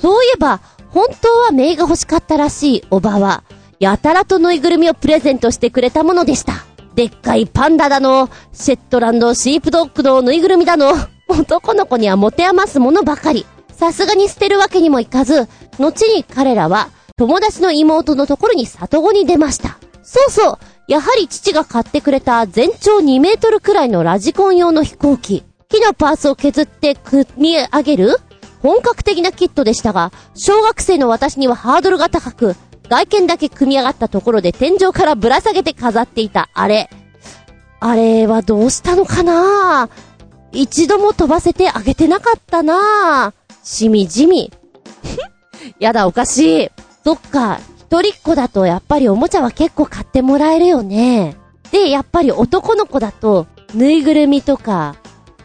[0.00, 3.42] そういえば、本当はメイが欲しかったらしいおばは、
[3.80, 6.64] やたらとぬいぐるみをプレゼントしてくれたものでした。
[6.94, 10.92] でっかいパンダだの、シェットランドシープドッグのぬいぐるみだの、
[11.28, 13.44] 男の子には持て余すものばかり。
[13.78, 15.46] さすがに捨てるわけにもいかず、
[15.78, 19.78] 後に彼らは友達の妹のところに里子に出ました。
[20.02, 25.44] そうそう、やはり父が買ってくれた全長2メートルくらいのラジコン用の飛行機。
[25.70, 28.16] 木のパーツを削って組み上げる
[28.62, 32.56] 本格的なキットでしたが、小学生の私にはハードルが高く、
[32.88, 36.88] 外見だけ組み上がったところで天井からぶら下げて飾っていたあれ。
[37.80, 39.90] あれはどうしたのかな？
[40.52, 44.50] 一度も飛ばせてあげてなかったなしみじみ。
[45.78, 46.70] やだ、おかしい。
[47.04, 51.36] そっか、一人っ子だとやっぱりおもちゃは結構買ってもらえるよね。
[51.70, 54.96] で、やっぱり男の子だと、ぬいぐるみとか、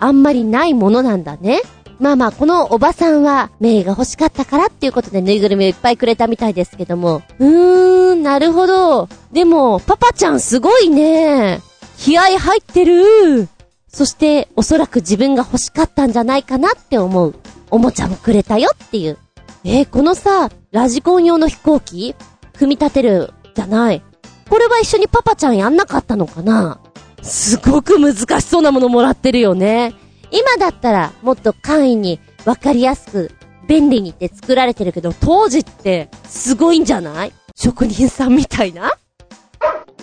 [0.03, 1.61] あんまりないものなんだね。
[1.99, 7.21] まあまあ、このおばさんは、メイが欲しかったからっていうことでぬいぐるみをいっぱいくれたみたいですけども。
[7.39, 9.07] うーん、なるほど。
[9.31, 11.61] でも、パパちゃんすごいね。
[11.97, 13.47] 気合入ってる。
[13.87, 17.35] そして、おそらく自分が欲しかったんじゃないかなって思う。
[17.71, 19.17] おもちゃもくれたよっていう。
[19.63, 22.15] えー、このさ、ラジコン用の飛行機
[22.57, 24.01] 組み立てる、じゃない。
[24.49, 26.79] これは一緒にパパちゃんやんなかったのかな？
[27.23, 29.95] すごく難しそうなものもらってるよね。
[30.29, 33.31] 今だったらもっと簡易にわかりやすく
[33.67, 37.33] 便利にって作られてるけど、当時ってすごいんじゃない？
[37.55, 38.91] 職人さんみたいな？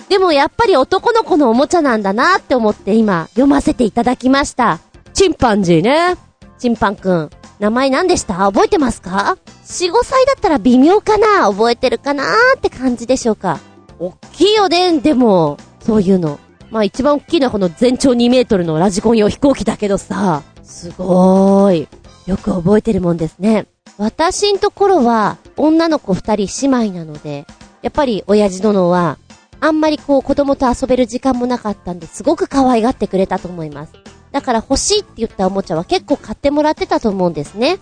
[0.09, 4.80] でもやっぱり男の子のおもちゃなんだなって思って今読ませていただきました。
[5.12, 6.16] チンパンジーね。
[6.59, 7.30] チンパンくん。
[7.59, 8.38] 名前何でした？
[8.38, 11.50] 覚えてますか ?4、5歳だったら微妙かな？
[11.50, 12.24] 覚えてるかな
[12.56, 13.61] って感じでしょうか？
[13.98, 16.40] おっきいよね、でも、そういうの。
[16.70, 21.88] まあ一番大きいのはこの全長2メートルのラジコン用飛行機だけどさ、すごーい。
[22.26, 23.66] よく覚えてるもんですね。
[23.98, 27.44] 私んところは女の子二人姉妹なので、
[27.83, 29.18] やっぱり親父殿は、
[29.61, 33.92] あんまりこう子供と遊べる時間もなかったんですごく可愛がってくれたと思います。
[34.33, 37.78] だから欲しいって言ったおもちゃは結構買ってもらってたと思うんですね。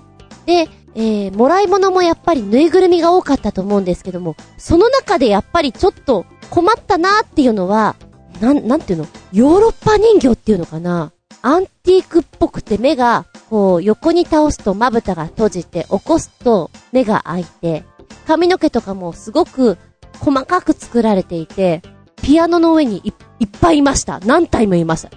[0.46, 7.96] で、えー、もらい物もやっぱりぬいぐるみが多かったと思うんですけども、その中でやっぱりちょっと困ったなーっていうのは、
[8.40, 9.07] なん、なんていうの？
[9.33, 11.12] ヨーロッパ人形っていうのかな？
[11.42, 17.85] アンティークっぽくて目が、こう、横に倒すとまぶたが閉じて、起こすと目が開いて、
[18.27, 19.79] 髪の毛とかもすごく
[20.18, 21.83] 細かく作られていて、
[22.22, 24.18] ピアノの上にいいっぱいいました。
[24.20, 25.11] 何体もいました。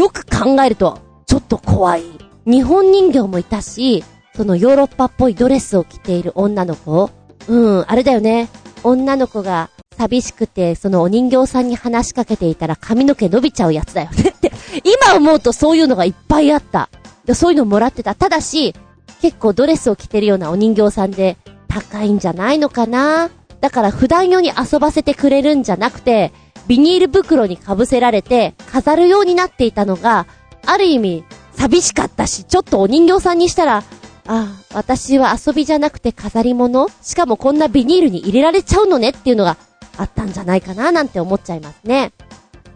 [0.00, 2.04] よく考えると、ちょっと怖い。
[2.46, 4.04] 日本人形もいたし、
[4.36, 7.10] そのヨーロッパっぽいドレスを着ている女の子
[7.48, 8.48] うん、あれだよね。
[8.82, 14.52] 女の子が寂しくて、そのお人形さんに話しかけていたら髪の毛伸びちゃうやつだよねって。
[14.84, 16.90] 今思うとそういうのがいっぱいあった。
[17.34, 18.14] そういうのもらってた。
[18.14, 18.74] ただし、
[19.22, 23.30] 結構ドレスを着てるようなお人形さんで高いんじゃないのかな
[23.60, 26.32] だから普段用に遊ばせてくれるんじゃなくて、
[26.66, 30.26] ビニール袋に被せられて飾るようになっていたのが、
[30.66, 33.82] ある意味寂しかったし、ちょっとお人形さんにしたら、あ
[34.26, 36.88] あ、私は遊びじゃなくて飾り物？
[37.02, 39.10] しかもこんなビニールに入れられちゃうのね？
[39.10, 39.58] っていうのが
[39.96, 42.12] あったんじゃないかななんて思っちゃいますね。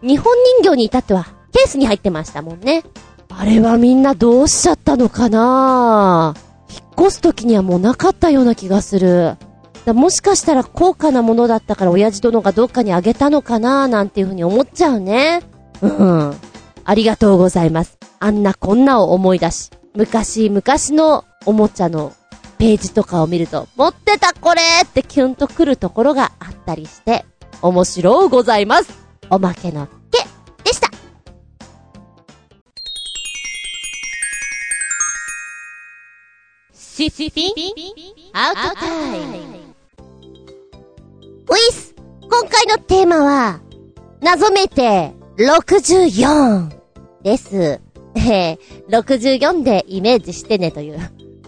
[0.01, 2.83] 日本人形に至ってはケースに入ってましたもんね。
[3.29, 6.33] あれはみんなどうしちゃったのかな
[6.69, 9.37] 引っ越す時にはもうなかったような気がする。
[9.85, 15.41] だもしかしたら高価なものだったから親父殿がどっかにあげたのかななんていうふうに思っちゃうね。
[15.81, 16.35] うん。
[16.83, 17.97] ありがとうございます。
[18.19, 20.61] あんなこんなを思い出し、昔々
[20.95, 22.13] のおもちゃの
[22.59, 27.23] ページとかを見ると、持ってたこれってキュンとくるところがあったりして、
[27.61, 28.99] 面白うございます。
[29.29, 30.23] おまけのけ
[30.65, 30.89] でした。
[36.73, 37.53] シッピン
[38.33, 39.57] アウトタイム。
[41.47, 43.61] ウィス今回のテーマは、
[44.19, 46.71] 謎めいて64
[47.23, 47.79] です。
[48.15, 50.99] えー、64でイメージしてねという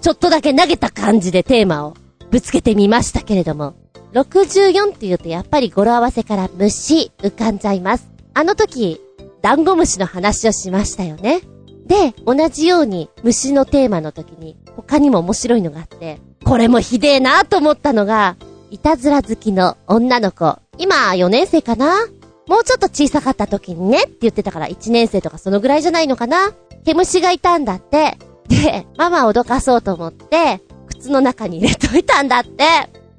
[0.02, 1.94] ちょっとだけ投げた感じでテーマを
[2.32, 3.76] ぶつけてみましたけれども、
[4.14, 8.10] 64って言うとやっぱり語呂合わせから虫浮かんじゃいます。
[8.34, 9.00] あの時、
[9.42, 11.42] ダンゴムシの話をしましたよね。
[11.86, 18.38] で、同じように虫のテーマの時に他にも面白いのがあって、これもひでえなと思ったのが、
[18.70, 20.58] いたずら好きの女の子。
[20.78, 22.08] 今4年生かな？
[22.48, 26.54] もうちょっと小さかった時にねって言ってたから1年生とかそのぐらいじゃないのかな？
[26.86, 28.18] 毛虫がいたんだって。
[28.48, 32.66] で、ママを脅かそうと思って、靴の中に入れといたんだって。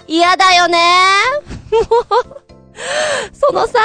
[0.09, 0.79] 嫌だよね
[1.71, 2.35] もう
[3.33, 3.79] そのさ、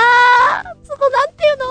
[0.84, 1.66] そのなんていうの？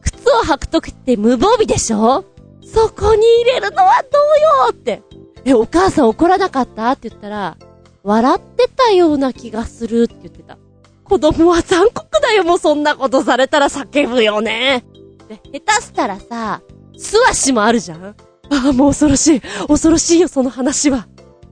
[0.00, 2.24] 靴を履くときって無防備でしょ？
[2.64, 5.02] そこに入れるのはどうよって。
[5.44, 6.90] え、お母さん怒らなかった？
[6.92, 7.56] って言ったら、
[8.02, 10.56] 笑ってたような気がするって言ってた。
[11.04, 14.84] 子供は残酷だよ、もうそんなことされたら叫ぶよね。
[15.28, 16.62] で、下手したらさ、
[16.96, 18.16] 素足もあるじゃん
[18.50, 19.40] ああ、もう恐ろしい。
[19.40, 21.06] 恐ろしいよ、その話は。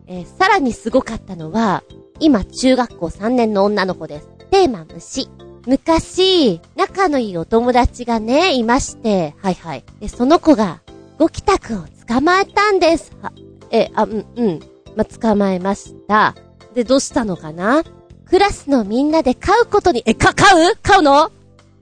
[0.07, 1.85] えー、さらにすごかったのは、
[2.19, 4.29] 今中学校3年の女の子です。
[4.51, 5.29] テーマ虫。
[5.67, 9.85] 昔、仲のいいお友達がね、いまして、はいはい。
[10.01, 10.81] で、その子が、
[11.19, 13.13] ゴキタくんを捕まえたんです。
[13.21, 13.33] は、
[13.71, 14.61] え、あ、うん、うん。
[14.97, 16.35] ま捕まえました。
[16.75, 17.85] で、どうしたのかな？
[18.27, 20.77] クラスのみんなで飼うことに、え、か、飼う？
[20.83, 21.31] 飼うの？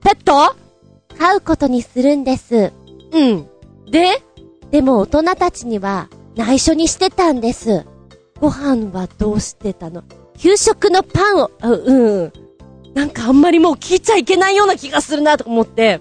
[0.03, 0.57] ペット？
[1.19, 2.73] 飼うことにするんです。
[3.13, 3.49] うん。
[3.91, 4.23] で
[4.71, 7.85] でも大人たちには内緒にしてたんです。
[8.41, 10.05] ご飯はどうしてたの？
[10.37, 12.33] 給食のパンを、うん。
[12.95, 16.01] なんかあんまりもう聞いちゃいけないような気がするなと思って。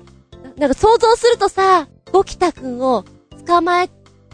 [0.57, 3.05] なんか想像するとさ、ゴキタくんを
[3.45, 3.89] 捕まえ、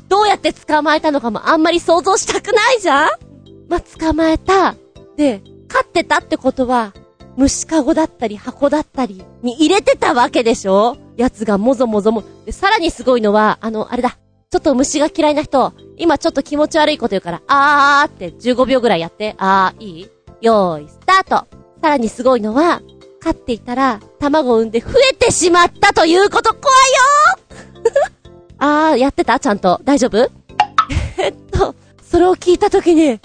[0.09, 3.09] どうやって捕まえたのかもあんまり想像したくないじゃん？
[3.69, 4.75] ま、捕まえた。
[5.15, 6.93] で、飼ってたってことは、
[7.37, 10.97] 虫かごだったり箱だったりに入れてたわけでしょ？
[11.15, 12.23] やつがもぞもぞも。
[12.45, 14.17] で、さらにすごいのは、あの、あれだ。
[14.53, 19.33] ちょっと虫が嫌いな人、今ちょっと気持ち悪いこと言うから、あーって15秒ぐらいやって。
[19.39, 20.09] あー、いい
[20.41, 21.47] よーい、スタート
[21.81, 22.79] さらにすごいのは、
[23.19, 28.11] 飼っていたら、卵を産んで増えてしまったということ、怖いよー
[28.91, 29.39] あー、やってた？
[29.39, 29.81] ちゃんと。
[29.83, 30.29] 大丈夫？
[31.17, 31.73] えっと、
[32.07, 33.19] それを聞いたときに、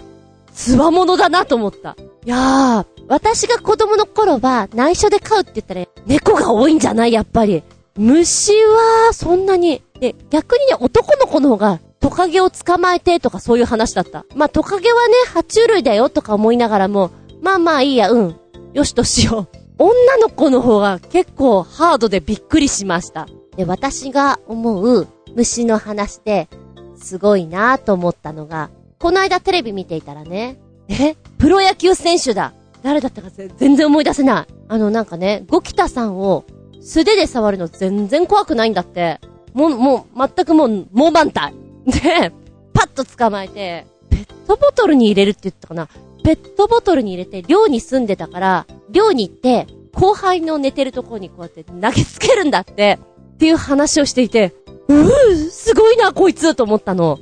[0.55, 1.95] つわものだなと思った。
[2.25, 7.13] いやー、私が子供の頃は内緒で飼うって言ったら、猫が多いんじゃない？
[7.13, 7.63] やっぱり。
[7.99, 9.83] 虫は、そんなに。
[10.01, 14.25] で、逆にね、男の子の方が、トカゲを捕まえてとかそういう話だった。
[14.37, 17.11] まあ、トカゲはね、爬虫類だよとか思いながらも、
[17.43, 18.37] まあまあいいや、うん。
[18.73, 19.59] よしとしよう。
[19.79, 23.27] 女の子の方が結構ハードでびっくりしました。
[23.57, 26.49] で、私が思う虫の話で、
[26.97, 34.53] すごいなぁと思ったのが、この間テレビ見ていたらね、えプロ野球選手だ誰だったか全然思い出せない。
[34.69, 36.45] あのなんかね、ゴキタさんを
[36.81, 39.21] 素手で触るの全然怖くないんだって。
[39.53, 41.55] もう、もう、全くもう、猛満体。
[41.87, 42.33] で、
[42.73, 45.89] パッと捕まえて、ペットボトルに入れるって言ったかな。
[46.23, 52.99] ペットボトルに入れて、寮に住んでたから、寮に行って、後輩の寝てるところにこうやって投げつけるんだって、
[53.35, 54.55] っていう話をしていて、
[54.89, 57.19] うぅ、すごいな、こいつと思ったの。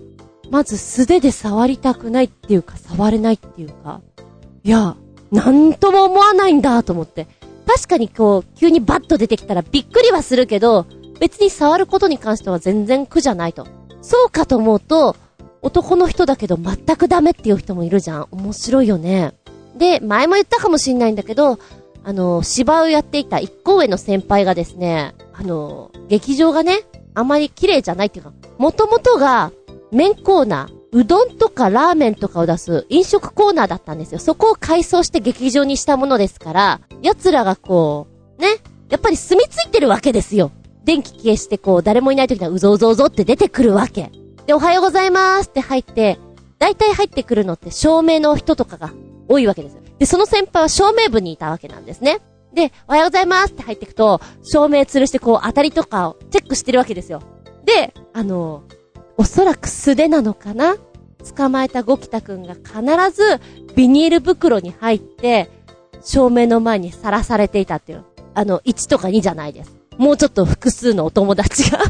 [0.50, 4.00] まず素手で触りたくないっていうか、触れないっていうか。
[4.62, 4.96] いや、
[5.30, 7.26] なんとも思わないんだと思って。
[7.66, 10.86] 確かにこう、急にバッと出てきたらびっくりはするけど、
[11.20, 13.66] 別に触ることに関しては全然苦じゃないと。
[14.02, 15.16] そうかと思うと、
[15.62, 18.28] 男の人だけど全くダメっていう人もいるじゃん。
[18.30, 19.34] 面白いよね。
[19.76, 21.58] で、前も言ったかもしんないんだけど、
[22.04, 29.50] あの、芝をやっていた一個上の先輩がですね、あの、劇場がね、あまり綺麗じゃないっていうか、もともとが、
[29.90, 34.18] 麺コーナー、うどんとかラーメンとかを出す飲食コーナーだったんですよ。
[34.18, 38.06] そこを改装して劇場にしたものですから、奴らがこ
[38.38, 38.48] う、ね、
[38.88, 40.52] やっぱり住み着いてるわけですよ。
[40.84, 44.12] 電気消してこう、誰もいない時にはうぞうぞうぞって出てくるわけ。
[44.46, 46.18] で、おはようございますって入って、
[46.58, 48.92] 大体入ってくるのって照明の人とかが
[49.28, 49.82] 多いわけですよ。
[49.98, 52.20] で、その先輩は照明部にいたわけなんですね。
[52.54, 57.20] で、おはようございますって入ってくと、照明吊るしてこう、当たりとかをチェックしてるわけですよ。
[57.64, 58.62] で、あの、
[59.16, 60.76] おそらく素手なのかな？
[61.36, 63.40] 捕まえたゴキタくんが必ず
[63.74, 65.50] ビニール袋に入って、
[66.02, 68.04] 照明の前にさらされていたっていう。
[68.34, 69.74] あの、1とか2じゃないです。
[69.96, 71.80] もうちょっと複数のお友達が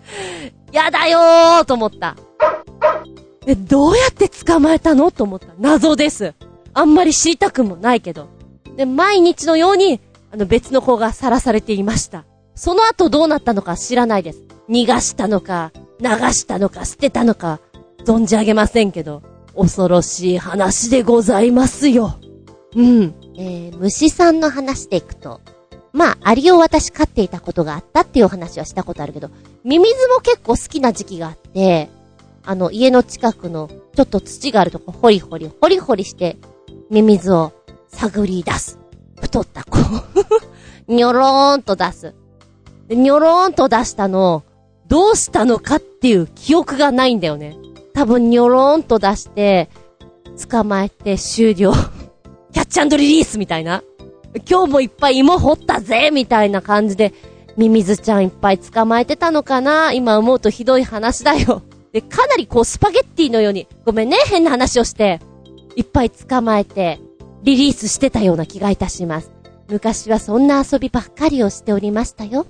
[0.70, 2.16] やだよーと思った。
[3.46, 5.10] え、どうやって捕まえたの？
[5.10, 5.48] と思った。
[5.58, 6.34] 謎です。
[6.74, 8.28] あんまり知りたくもないけど。
[8.76, 10.00] で、毎日のように、
[10.30, 12.26] あの別の子がさらされていました。
[12.54, 14.42] その後どうなったのか知らないです。
[14.68, 17.60] 逃がしたのか、流したのか、捨てたのか、
[18.04, 19.22] 存じ上げませんけど、
[19.56, 22.18] 恐ろしい話でございますよ。
[22.76, 23.14] うん。
[23.36, 25.40] えー、虫さんの話でいくと、
[25.92, 29.30] まあ、アリを私飼っていたことがあったっていう話はしたことあるけど、
[29.64, 31.88] ミミズも結構好きな時期があって、
[32.44, 36.36] あの、家の近くの、ちょっと土があるとこ、ホリホリ、ホリホリして、
[36.90, 37.52] ミミズを
[37.88, 38.78] 探り出す。
[39.20, 39.78] 太った子。
[40.86, 42.14] にょろーんと出す。
[42.86, 44.42] でにょろーんと出したのを、
[44.88, 47.56] どうしたのかっていう記憶がないんだよね。
[47.92, 49.68] 多分にょろーんと出して、
[50.50, 51.72] 捕まえて終了。
[52.52, 53.82] キャッチリリースみたいな。
[54.48, 57.12] 今日もいっぱい芋掘ったぜみたいな感じで、
[57.56, 59.92] ミミズちゃんいっぱい捕まえてたのかな？
[59.92, 61.62] 今思うとひどい話だよ。
[61.92, 65.20] で、かなりこうスパゲッティのように、ごめんね、変な話をして、
[65.74, 67.00] いっぱい捕まえて、
[67.42, 69.32] リリースしてたような気がいたします。
[69.68, 72.46] 昔はそんな遊びばっかりをしておりましたよ。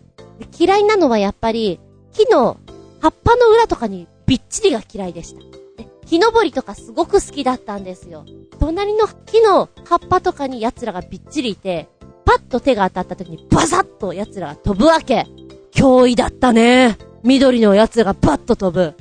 [0.58, 1.80] 嫌いなのはやっぱり、
[2.18, 2.58] 木の
[3.00, 5.40] 葉っぱの裏とかにびっちりが嫌いでした。
[5.76, 8.24] で、木登りとかすごく好きだったんですよ。
[8.58, 11.88] 隣の木の葉っぱとかに奴らがびっちりいて、
[12.24, 15.26] パッと手が当たった時にバサッと奴らが飛ぶわけ。
[15.72, 16.98] 脅威だったね。
[17.22, 18.94] 緑の奴らがバッと飛ぶ。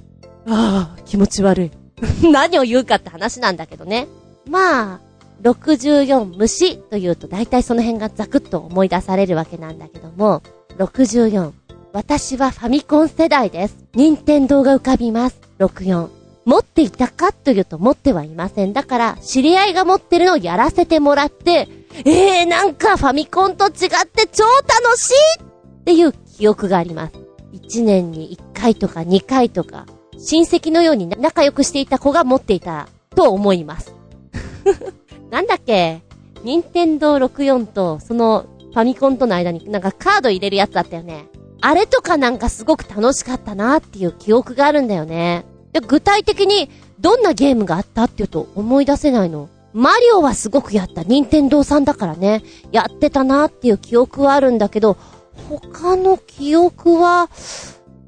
[0.48, 1.72] ああ、気持ち悪い。
[2.32, 4.08] 何を言うかって話なんだけどね。
[4.48, 5.00] まあ、
[5.42, 10.44] 64虫というと大体その辺がザクッと思い出されるわけなんだけども、
[10.78, 11.67] 64。
[11.98, 13.76] 私はファミコン世代です。
[13.96, 15.40] 任天堂が浮かびます。
[15.58, 16.10] 64。
[16.46, 18.74] 持っていたかというと持ってはいません。
[18.74, 21.68] だから、知り合いが持ってるのをやらせてもらって、
[22.06, 23.72] えー、なんかファミコンと違っ
[24.06, 27.14] て超楽しいっていう記憶があります。
[27.54, 29.88] 1年に1回とか2回とか、
[30.20, 33.96] 親戚のように仲良くしていた子が持っていたと思います。
[35.32, 36.04] なんだっけ？
[36.44, 41.26] 任天堂64とそのファミコンとの間になんかカード入れるやつだったよね。
[41.62, 45.46] あれとかなんかすごく楽しかったなっていう記憶があるんだよね。
[45.74, 49.50] で具体的にどんなゲームがあったっていうと思い出せないの。
[49.74, 51.04] マリオはすごくやった。
[51.04, 52.44] 任天堂さんだからね。
[52.72, 54.98] やってたなっていう記憶はあるんだけど、
[55.50, 57.30] 他の記憶は、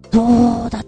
[0.09, 0.83] どうだっ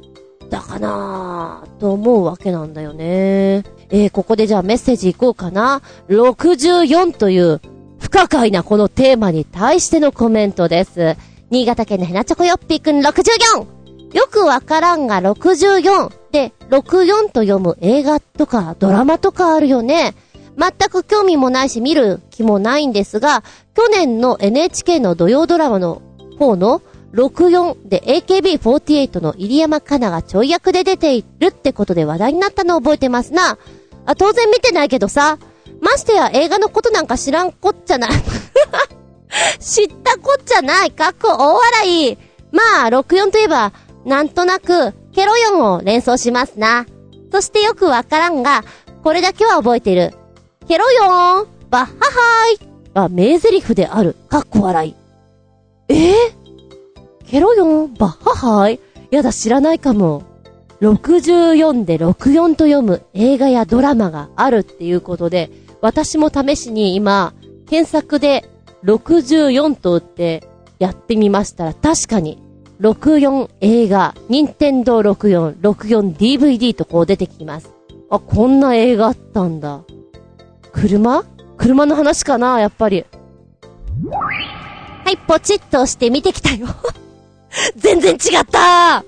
[0.50, 3.64] たかなと思うわけなんだよね。
[3.90, 5.84] えー、ここでじゃあメッセージいこうかな。
[6.10, 7.62] 64という
[8.00, 11.16] 不可解なこのテーマに対してのコメントです。
[11.52, 14.16] 新潟県のヘナチョコヨッピーくん 64!
[14.16, 20.16] よくわからんが64で64と読む映画とかドラマとかあるよね。
[20.58, 23.44] 全く興味もないし見る気もないんですが、
[23.76, 26.02] 去年の NHK の土曜ドラマの
[26.40, 26.82] 方の
[27.14, 33.58] 64で AKB48 の入山かながちょい役で出ているってことで話題になったのを覚えてますな。
[34.06, 35.38] あ、当然見てないけどさ、
[35.82, 38.12] ましてや映画のことなんか知らんこっちゃない。
[39.60, 40.92] 知ったこっちゃない。
[40.92, 42.18] かっこ大笑い。
[42.52, 43.72] まあ、64といえば、
[44.06, 46.86] なんとなく、ケロヨンを連想しますな。
[47.32, 48.64] そしてよくわからんが、
[49.04, 50.14] これだけは覚えてる。
[50.68, 52.60] ケロヨンバッハハイ
[52.94, 54.16] は名台詞である。
[54.30, 54.96] かっこ笑い。
[55.88, 56.14] え？
[56.14, 58.80] ー、ケロヨンバッハハイ？
[59.12, 60.24] やだ、知らないかも。
[60.82, 65.52] 64で64と読む映画やドラマがあるっていうことで、
[65.82, 67.34] 私も試しに今、
[67.70, 68.50] 検索で
[68.84, 70.48] 64と打って
[70.80, 72.42] やってみましたら、確かに、
[72.80, 77.72] 64映画、任天堂64、64DVD とこう出てきます。
[78.10, 79.82] あ、こんな映画あったんだ。
[80.72, 81.24] 車？
[81.58, 83.06] 車の話かな、やっぱり。
[85.06, 86.68] はい、ポチッと押して見てきたよ。
[87.76, 89.04] 全然違った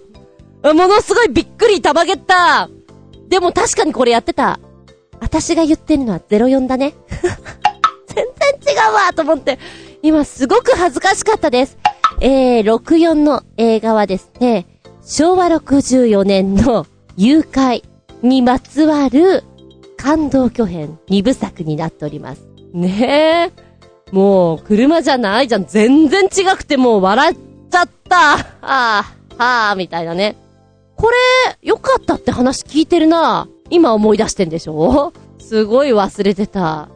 [0.64, 2.70] ものすごいびっくりたまげった
[3.28, 4.60] でも確かにこれやってた。
[5.20, 6.94] 私が言ってるのは04だね。
[8.16, 8.26] 全
[8.62, 9.60] 然違うわと思って、
[10.02, 11.78] 今すごく恥ずかしかったです。
[12.20, 14.66] えー、64の映画はですね、
[15.06, 16.86] 昭和64年の
[17.18, 17.84] 誘拐
[18.22, 19.44] にまつわる
[19.98, 22.46] 感動巨編2部作になっております。
[22.74, 23.64] ねえ。
[24.12, 25.66] もう、車じゃないじゃん。
[25.66, 27.38] 全然違くてもう笑っ
[27.70, 28.16] ちゃった。
[28.38, 29.04] はあ、
[29.38, 30.36] はあ、みたいなね。
[30.96, 31.18] これ、
[31.62, 33.48] 良かったって話聞いてるな。
[33.70, 35.14] 今思い出してんでしょ？
[35.40, 36.90] すごい忘れてた。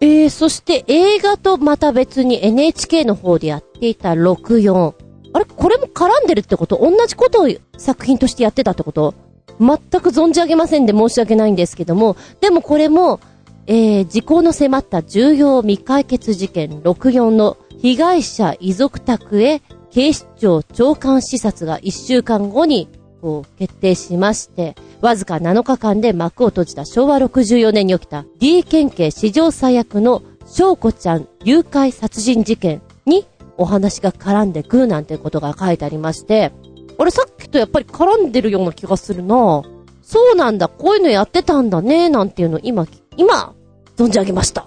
[0.00, 4.94] えー、そして映画とまた別に NHK の方でやっていた64。
[5.32, 6.78] あれこれも絡んでるってこと？
[6.78, 9.14] 同じことを作品としてやってたってこと？
[9.60, 13.20] 全く存じ上げませんで申し訳ないんですけども、でもこれも、
[13.66, 22.88] えー、時効の迫った重要未解決事件64の被害者遺族宅へ警視庁長官視察が1週間後に
[23.20, 36.52] こう決定しまして、わずか7日間で幕を閉じた昭和64年に起きた D 県警史上最悪の翔子ちゃん誘拐殺人事件にお話が絡んでくるなんてことが書いてありまして、
[36.98, 39.62] あれさっきとやっぱり絡んでるような気がするな
[40.02, 43.54] そうなんだ、こういうのやってたんだね、なんていうの今、今、
[43.96, 44.66] 存じ上げました。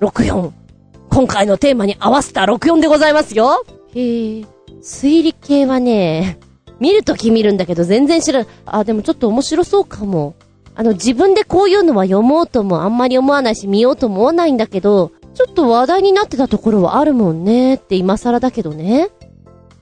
[0.00, 0.50] 64。
[1.10, 3.64] 今回のテーマに合わせた64でございますよ。
[3.94, 4.44] へえ、
[4.82, 6.38] 推理系はね、
[6.80, 8.46] 見るとき見るんだけど全然知らん。
[8.66, 10.34] あ、でもちょっと面白そうかも。
[10.74, 19.08] あの、自分でこういうのは読もうともあんまり思わないし、見ようと思わないんだけど、ちょっと話題になってたところはあるもんねって今更だけどね。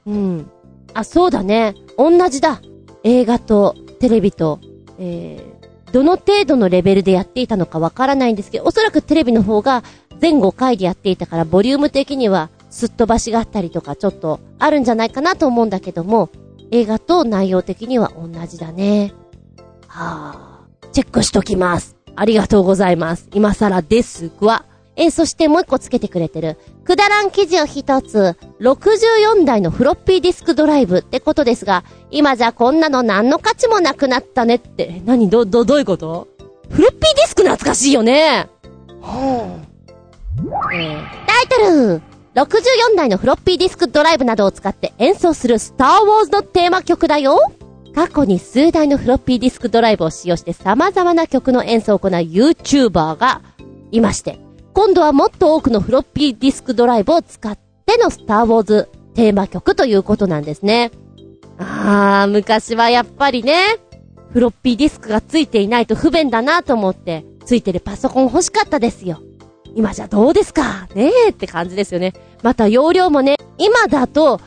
[0.06, 0.50] うん。
[0.94, 1.74] あ、そうだね。
[1.98, 2.60] 同じだ。
[3.04, 4.58] 映画とテレビと、
[4.98, 9.84] えー、どの程度のレベルでやっていたのかわからないんですけど、おそらくテレビの方が
[10.20, 16.30] 前5回でやっていたから、ボリューム的にはすっ飛ばしがあったりとかちょっとあるんじゃないかなと思うんだけども、
[16.70, 19.12] 映画と内容的には同じだね。
[19.88, 21.96] はぁ、チェックしときます。
[22.16, 23.28] ありがとうございます。
[23.34, 24.64] 今更ですが、
[24.96, 26.56] えー、そしてもう一個つけてくれてる。
[26.84, 35.02] くだらん記事を一つ、64台のフロッピーディスクドライブってことですが、今じゃこんなの何の価値もなくなったねって。
[35.04, 35.28] 何？
[35.28, 36.28] ど、ど、どういうこと？
[36.70, 38.48] フロッピーディスク懐かしいよね。
[39.02, 41.58] はぁ、えー、タイト
[41.94, 42.02] ル
[42.36, 47.38] 64台のフロッピーディスクドライブなどを使って演奏するスターウォーズのテーマ曲だよ
[47.94, 53.40] 過去に数台のフロッピーディスクドライブを使用して様々な曲の演奏を行う YouTuber が
[53.90, 54.38] いまして、
[54.74, 57.56] 今度はもっと多くのフロッピーディスクドライブを使っ
[57.86, 60.90] てのスターウォーズテーマ曲ということなんですね。
[61.56, 63.78] あー、昔はやっぱりね、
[64.34, 69.22] フロッピーディスクがついていないと不便だなと思って、ついてるパソコン欲しかったですよ。
[69.76, 72.14] 今じゃどうですかねえって感じですよね。
[72.42, 74.40] また容量もね、今だと、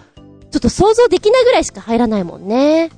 [0.51, 2.89] ちょっと想像できないぐらいしか入らないもんね。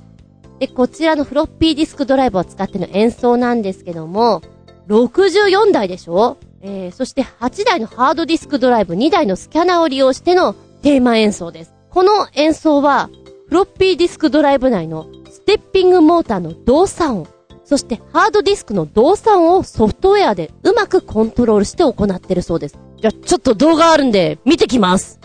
[0.58, 4.40] で、こちらのフロッピーディスクドライブを使っての演奏なんですけども、
[4.88, 6.38] 64台でしょ？
[6.62, 11.74] えー、そして8台のハードディスクドライブ、2台のスキャナーを利用してのテーマ演奏です。
[11.90, 13.10] この演奏は、
[13.48, 17.28] フロッピーディスクドライブ内のステッピングモーターの動作音、
[17.64, 22.78] そしてハードディスクの動作音をソフトウェアでうまくコントロールして行ってるそうです。
[23.00, 25.18] じゃ、ちょっと動画あるんで、見てきます。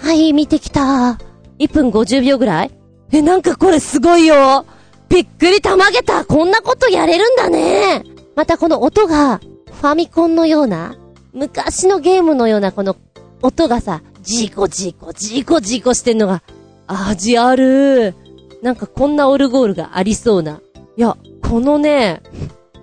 [0.00, 1.18] はい、見てきた。
[1.58, 2.70] 1分50秒ぐらい
[3.12, 4.64] え、なんかこれすごいよ。
[5.08, 6.24] びっくりたまげた。
[6.24, 8.04] こんなことやれるんだね。
[8.36, 10.96] またこの音が、ファミコンのような、
[11.32, 12.96] 昔のゲームのようなこの
[13.42, 16.42] 音がさ、ジーコジーコ、ジーコジーコしてんのが、
[16.86, 18.14] 味ある。
[18.62, 20.60] なんかこんなオルゴールがありそうな。
[20.96, 22.22] いや、このね、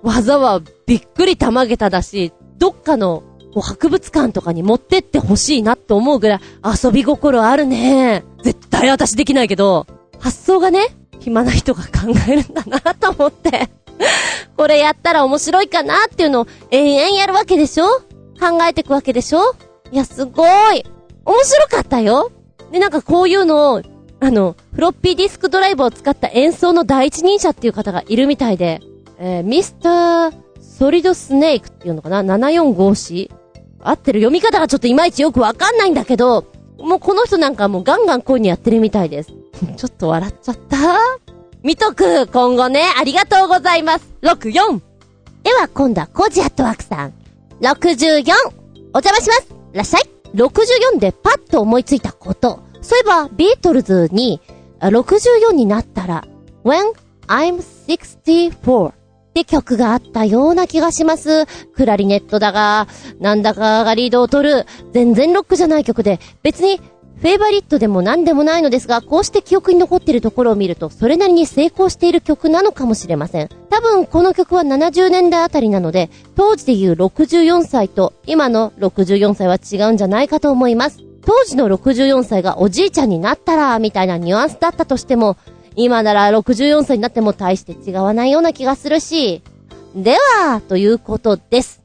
[0.01, 3.23] 技はびっくりたまげただし、どっかの
[3.53, 6.39] こう博物館とかに持ってってほしいなと思うぐらい
[6.83, 8.23] 遊び心あるね。
[8.43, 9.85] 絶対私できないけど、
[10.19, 13.69] 発想がね、暇な人が考えるんだなと思って。
[14.55, 17.85] これやったら面白いかなっていうのを延々やるわけでしょ？
[18.39, 19.55] 考えてくわけでしょ？
[19.91, 20.85] いや、すごい！
[21.25, 22.31] 面白かったよ。
[22.71, 23.81] で、なんかこういうのを
[24.19, 28.81] あの、フロッピーディスクドライブを使った演奏の第一人者っていう方がいるみたいで、
[29.19, 33.31] えー、ミスターソリドスネークっていうのかな ?745C?
[33.79, 36.45] 合ってる読み方がちょっといまいちよくわかんないんだけど、
[36.79, 39.31] もうこの人なんかもうガンガンこういうのやってるみたいです。
[39.77, 40.77] ちょっと笑っちゃった？
[41.63, 44.81] 見とく今後ね、ありがとうございます !64!
[45.43, 47.13] では今度はコジアットワークさん。
[47.61, 48.31] 64!
[48.93, 50.03] お邪魔しますらっしゃい
[50.35, 52.59] !64 でパッと思いついたこと。
[52.81, 54.41] そういえば、ビートルズに、
[54.79, 56.27] 64になったら、
[56.63, 56.93] When
[57.27, 57.57] I'm
[57.87, 58.93] 64っ
[59.33, 61.45] て曲があったような気がします。
[61.75, 62.87] クラリネットだが、
[63.19, 66.79] なんだかがリードを取る、全然ロックじゃない曲で、別に
[67.19, 73.49] フェイバリットでも何でもないのですが、こうして記憶に残っているところを見ると、それなりに成功している曲なのかもしれません。
[73.69, 81.06] 多分この曲は70年代あたりなので、当時で言う64歳と今の64歳は違うんじゃないかと思います。
[81.27, 85.35] 当時の64歳がおじいちゃんになったら、みたいなニュアンスだったとしても、
[85.75, 89.43] 今なら64歳になっても大して違わないような気がするし、
[89.93, 91.83] では、ということです。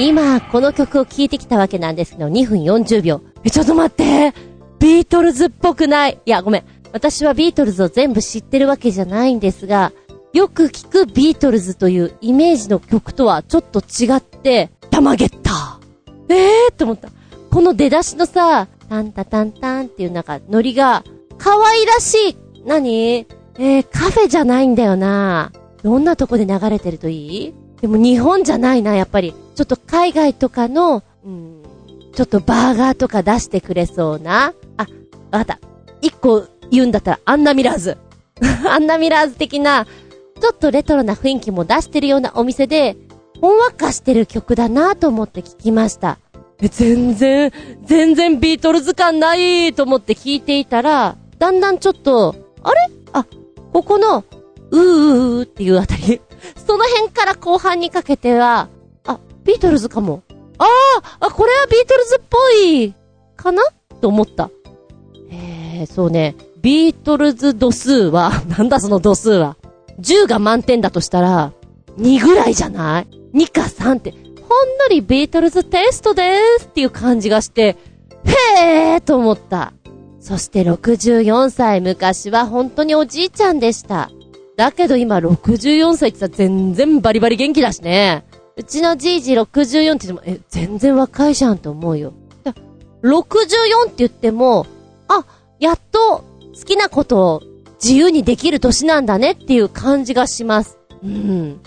[0.00, 3.20] 今、この曲を聴いてきたわけなんですけど、2分40秒。
[3.44, 4.34] え、ちょっと待って
[4.80, 6.64] ビートルズっぽくないいや、ごめん。
[6.92, 9.92] 私はビートルズを全部知ってるわけじゃないんですが、
[10.32, 15.78] よく聞くビートルズというイメージの曲とはちょっと違って、たまげった
[16.28, 17.10] えーって思った。
[17.50, 21.04] この出だしのさ、タンタタンタンっていうなんかノリが、
[21.38, 22.36] 可愛らしい。
[22.66, 23.26] 何？
[23.60, 25.52] えー、カフェじゃないんだよな。
[25.82, 27.54] どんなとこで流れてるといい？
[27.80, 29.34] でも日本じゃないな、やっぱり。
[29.54, 31.62] ちょっと海外とかの、うん、
[32.12, 34.52] ちょっとバーガーとか出してくれそうな。
[34.76, 34.86] あ、
[35.30, 35.58] わかった。
[36.00, 37.96] 一個言うんだったら、アンナミラーズ。
[38.68, 39.86] アンナミラーズ的な、
[40.40, 42.96] ちょっとレトロな雰囲気も出してるようなお店で、
[43.40, 46.18] ほんわかしてる曲だなと思って聞きました。
[46.60, 47.52] え、全然、
[47.84, 52.80] 全然ビートルズ感ないと思って聞いていたら、だんだんちょっと、あれ？
[53.12, 53.24] あ、
[53.72, 54.24] ここの、
[54.70, 56.20] うーうーっていうあたり。
[56.66, 58.68] その辺から後半にかけては、
[59.06, 60.22] あ、ビートルズかも。
[60.58, 60.64] あ
[61.20, 62.94] あ、あ、これはビートルズっぽい、
[63.36, 63.62] かな？
[64.00, 64.50] と思った。
[65.30, 66.34] えー、そうね。
[66.60, 69.56] ビートルズ度数は、 なんだその度数は。
[70.00, 71.52] 10が満点だとしたら、
[71.98, 74.14] 2ぐらいじゃない ?2 か3って、
[74.48, 77.76] ほんのりビートルズテストでーすっていう感じがして、
[78.24, 79.72] へーと思った。
[80.20, 84.10] そして64歳昔は本当におじいちゃんでした。
[84.56, 88.24] だけど今64歳って言ったら全然バリバリ元気だしね。
[88.56, 92.12] うちのじいじ64って言っても、え、全然若いじゃんと思うよ。
[93.02, 94.66] 64って言っても、
[95.06, 95.24] あ、
[95.60, 96.24] やっと
[96.58, 97.42] 好きなことを
[97.82, 100.78] 自由にできる年なんだねっていう感じがします。
[101.04, 101.60] うん。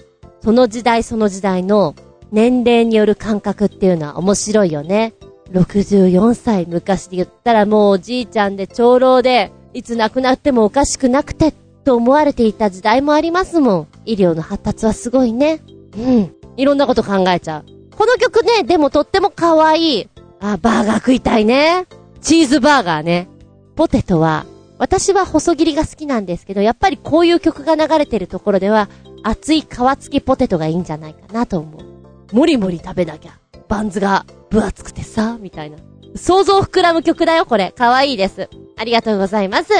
[0.43, 1.95] その時代その時代の
[2.31, 5.13] 年齢による感覚っていうのは面白いよね。
[5.51, 11.53] 64歳昔で言ったらもうおじいちゃんで長老で、いつ亡くなってもおかしくなくて、
[11.83, 13.87] と思われていた時代もありますもん。
[14.05, 15.61] 医療の発達はすごいね。
[15.97, 16.35] うん。
[16.57, 17.65] いろんなこと考えちゃう。
[17.95, 20.09] この曲ね、でもとっても可愛い。
[20.39, 21.85] あ、バーガー食いたいね。
[22.21, 23.27] チーズバーガーね。
[23.75, 24.45] ポテトは、
[24.77, 28.89] 私は細切りが好きなんですけど、やっぱりこういう曲が流れてるところでは、
[29.23, 29.65] 熱い皮
[29.99, 31.90] 付きポテトがいいんじゃないかなと思う。
[32.31, 33.37] もりもり食べなきゃ。
[33.67, 35.77] バンズが分厚くてさ、みたいな。
[36.15, 37.73] 想像膨らむ曲だよ、これ。
[37.77, 38.49] 可愛いです。
[38.77, 39.71] ありがとうございます。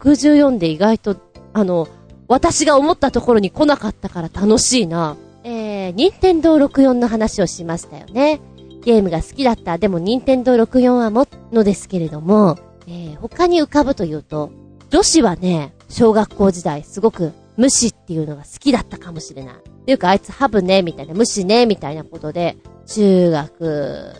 [0.00, 1.16] 64で意外と、
[1.52, 1.88] あの、
[2.28, 5.16] 私が思ったところに来なかったから楽しいな。
[5.42, 8.40] えー、任天堂64の話をしましたよね。
[8.82, 9.78] ゲームが好きだった。
[9.78, 14.50] でも任天堂64はものですけれども、えー、他に浮かぶというと、
[14.90, 19.54] 女子はね、小学校時代すごく無視っていうのが好きだったかもしれない。
[19.54, 22.56] っていうかあいつハブね、みたいな、無視ね、みたいなことで、
[22.86, 24.14] 中学、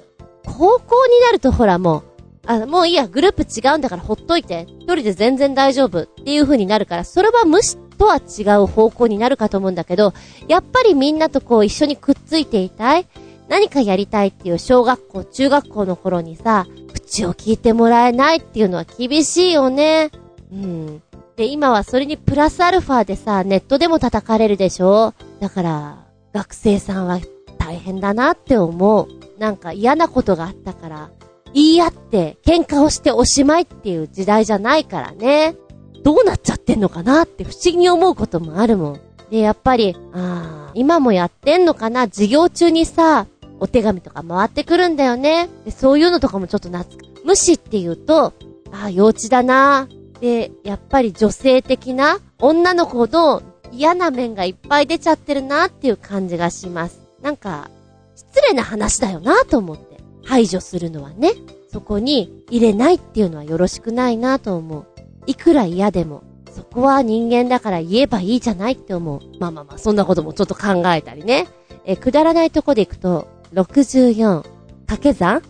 [0.44, 2.02] 高校になるとほらもう、
[2.44, 10.12] あ、もういいや、グループ違うんだからほっといて、一人で全然大丈夫っていう風になるから、それは無視とは違う方向になるかと思うんだけど、
[10.46, 13.06] やっぱりみんなとこう一緒にくっついていたい
[13.48, 20.10] 何かやりたいっていう小学校、中学校の頃にさ、口を聞いてもらえないっていうのは厳しいよね。
[20.52, 21.02] うん。
[21.40, 25.14] で、今はそれにプラスアルファでさ、ネットでも叩かれるでしょ？
[25.40, 27.18] だから、学生さんは
[27.56, 29.08] 大変だなって思う。
[29.38, 31.10] なんか嫌なことがあったから、
[31.54, 35.56] 言い合って喧嘩をしておしまいっていう時代じゃないからね。
[36.04, 39.00] どうなっちゃってんのかなって不思議に思うこともあるもん。
[39.30, 42.02] で、やっぱり、ああ、今もやってんのかな？
[42.02, 43.26] 授業中にさ、
[43.60, 45.48] お手紙とか回ってくるんだよね。
[45.64, 47.24] で、そういうのとかもちょっと懐く。
[47.24, 48.34] 無視って言うと、
[48.72, 49.88] ああ、幼稚だな。
[50.20, 53.42] で、やっぱり女性的な女の子の
[53.72, 57.00] 嫌な面がいっぱい出ちゃってるなっていう感じがします。
[57.22, 57.70] なんか、
[58.14, 59.98] 失礼な話だよなと思って。
[60.24, 61.32] 排除するのはね。
[61.72, 64.86] そこに入れないっていうのはよろしくないなと思う。
[65.26, 66.22] いくら嫌でも、
[66.54, 69.20] そこは人間だから言えばいいじゃないって思う。
[69.38, 71.46] まあまあまあ、そんなこともちょっと考えたりね。
[71.84, 74.42] え、くだらないとこで行くと、64、
[74.86, 75.42] 掛け算？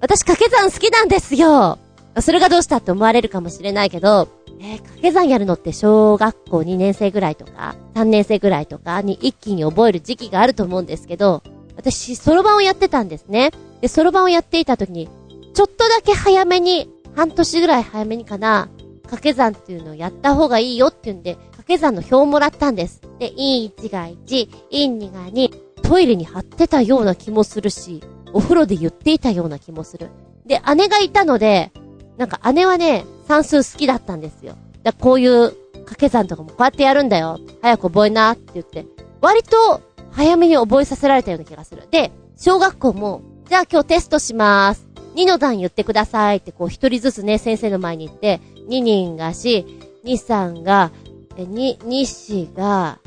[0.00, 1.78] 私掛け算好きなんですよ
[2.20, 4.28] それがどうしたって思われるかもしれないけど、
[4.60, 11.42] えー、掛け算やるのって小学校2年生ぐらいとか、3年生ぐらいとかに一気に覚える時期があると思うんですけど、
[11.76, 13.52] 私、そろばんをやってたんですね。
[13.80, 15.08] で、そろばんをやっていた時に、
[15.54, 18.68] ちょっとだけ早めに、半年ぐらい早めにかな、
[19.02, 23.00] 掛け算っていうのをやった方がいいよって言うんで、掛け算の表をもらったんです。
[23.18, 25.50] で、陰1が1、陰2が2、
[25.82, 28.02] トイレに貼ってたような気もするし、
[28.32, 30.10] お風呂で言っていたような気もする。
[30.46, 31.72] で、姉がいたので、
[32.20, 34.54] なんか姉はね、算数好きだったんですよ。
[34.82, 37.40] だこういう掛け算とかもこうやってやるんだよ。
[37.62, 38.84] 早く覚えなって言って。
[39.22, 41.88] 割と早めに覚えさせられたような気がする。
[41.90, 44.86] で、小学校も、じゃあ今日テストします。
[45.14, 49.64] 2の段言ってくださいってこう一人ずつね、先生の前に行って、2人がし、
[50.04, 50.90] 2、3が、
[51.38, 52.98] え、2、2、4が、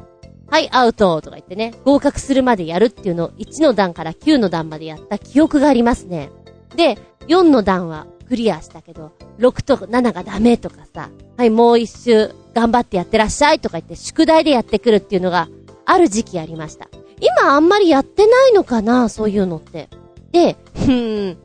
[0.50, 6.32] はい、アウトとか言ってね、合格するまでやるっていうのを1の段から9の段までやった記憶がありますね。
[6.76, 6.98] で、
[7.28, 15.50] 4の段はクリアしたけど、6と7がダメとかさ、はい、もう一周頑張ってやってらっしゃいとか言って宿題でやってくるっていうのが
[15.86, 16.90] ある時期ありました。
[17.22, 19.88] 今あんまりやってないのかなそういうのって。
[20.32, 21.38] で、ふーん、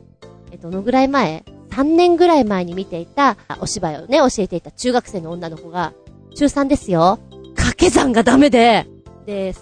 [0.51, 5.93] え、どのぐらい前 ?3 年ぐらい前に見ていた、お芝居をね、教えていた中学生の女の子が、
[6.33, 7.19] 中3ですよ。
[7.55, 8.87] 掛け算がダメで、
[9.27, 9.53] で、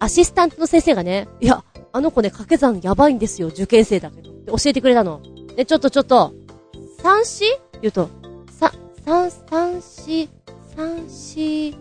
[0.00, 4.30] アシスタントの先生がね、いや、あの子ね、掛け算やばいんですよ、受験生だけど。
[4.30, 5.22] って教えてくれたの。
[5.56, 6.34] で、ちょっとちょっと、
[7.04, 7.44] 三四？
[7.82, 8.08] 言うと、
[8.58, 8.72] さ、
[9.04, 10.30] 三、三四、
[10.74, 11.76] 三四、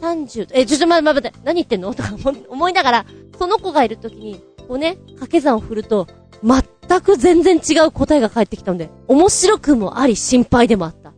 [0.00, 1.92] 三十、え、ちょっと待って待って、何言ってんの？
[1.94, 2.08] とか
[2.48, 3.06] 思いながら、
[3.38, 6.06] その子がいるときに、こうね、掛け算を振ると、
[6.42, 11.12] 全く全然違う答えが返ってきたので、面白くもあり心配でもあった。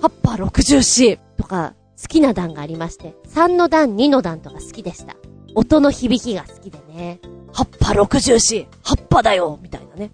[0.00, 5.16] ハッパー60四とか、好きな段がありまして、3の段、2の段とか好きでした。
[5.54, 7.20] 音の響きが好きでね。
[7.52, 10.10] ハッパー60四ハッパだよみたいなね。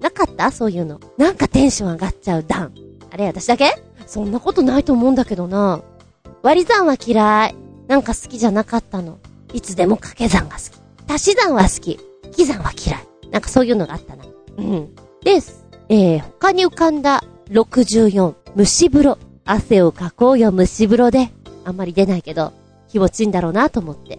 [0.00, 0.50] なかった？
[0.50, 1.00] そういうの。
[1.18, 2.72] なんかテンション上がっちゃう段。
[3.10, 3.72] あれ、私だけ？
[4.06, 5.82] そんなことないと思うんだけどな。
[6.42, 7.54] 割り算は嫌い。
[7.86, 9.18] なんか好きじゃなかったの。
[9.52, 11.12] いつでも掛け算が好き。
[11.12, 11.98] 足し算は好き。
[12.24, 13.06] 引き算は嫌い。
[13.30, 14.24] なんかそういうのがあったな。
[14.58, 14.94] うん。
[15.22, 15.66] です。
[15.88, 19.18] えー、他に浮かんだ64、蒸し風呂。
[19.44, 21.30] 汗をかこうよ蒸し風呂で。
[21.64, 22.52] あんまり出ないけど、
[22.88, 24.18] 気持ちいいんだろうなと思って。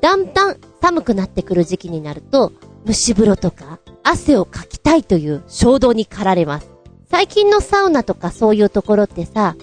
[0.00, 2.52] だんだん寒くなってくる時期になると、
[2.86, 6.68] 蒸し風呂とか、汗をかきたいという衝動に駆られます。
[7.10, 9.56] 最近のサウナとかそういうところってさ、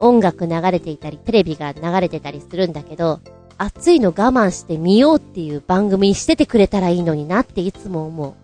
[0.00, 3.20] 音楽流れていたり、テレビが流れてたりするんだけど、
[3.56, 8.34] 暑いの我慢して見ようっていう番組にしててくれたらいいのになっていつも思う。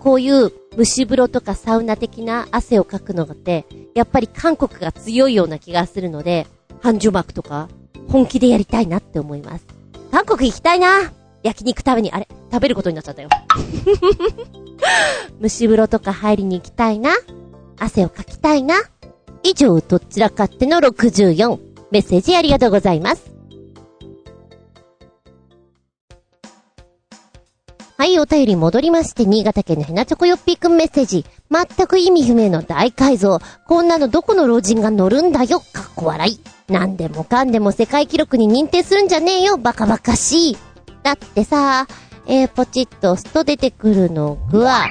[0.00, 3.64] こういう蒸し風呂とかサウナ的な汗をかくのって、
[3.94, 6.46] やっぱり韓国が強いような気がするので、
[6.80, 7.68] 半樹膜とか、
[8.08, 9.64] 本気でやりたいなって思います。
[10.10, 11.12] 韓国行きたいな
[11.42, 12.28] 焼肉食べに、あれ？
[12.50, 13.28] 食べることになっちゃったよ。
[15.40, 17.10] 蒸し風呂とか入りに行きたいな
[17.78, 18.76] 汗をかきたいな
[19.42, 21.58] 以上、どちらかっての64。
[21.90, 23.32] メッセージありがとうございます。
[27.98, 31.24] はい、お便り戻りまして、新潟県のヘナチョコヨッピーくんメッセージ。
[31.50, 33.38] 全く意味不明の大改造。
[33.68, 35.60] こんなのどこの老人が乗るんだよ。
[35.60, 36.40] かっこ笑い。
[36.72, 39.56] なんでもかんでも世界記録に認定するんじゃねえよ。
[39.56, 40.56] バカバカしい。
[41.02, 41.86] だってさ、
[42.26, 44.88] えー、ポチッと押すと出てくるのが、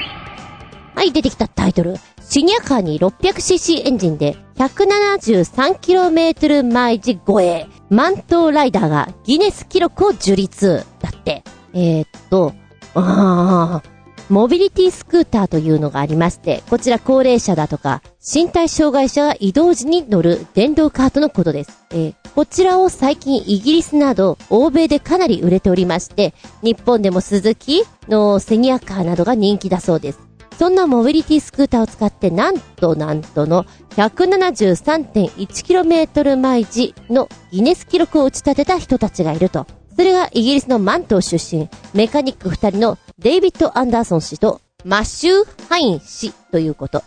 [0.95, 1.95] はい、出てきたタイトル。
[2.21, 7.67] シニアカーに 600cc エンジンで 173km 毎時超え。
[7.89, 10.85] マントーライダーがギネス記録を樹立。
[10.99, 11.43] だって。
[11.73, 12.53] えー、っと、
[12.95, 13.90] ああ、
[14.31, 21.83] モビリティスクーターというのがありまして、こちら高齢者だとか、身体障害者が移動時に乗る電動カートのことです。
[21.91, 30.19] えーこちらを最近イギリスなど欧米でかなり売れておりまして、日本でもスズキのセニアカーなどが人気だそうです。
[30.57, 33.65] そんなモビリティスクーターを使ってなんとなんとの
[33.97, 39.67] 173.1km 毎時のギネス記録を打ち立てた人たちがいると。
[39.93, 47.03] それがイギリスのマントー出身、メカニック二人のデイビッド・アンダーソン氏とマシュー・ハイン氏ということ。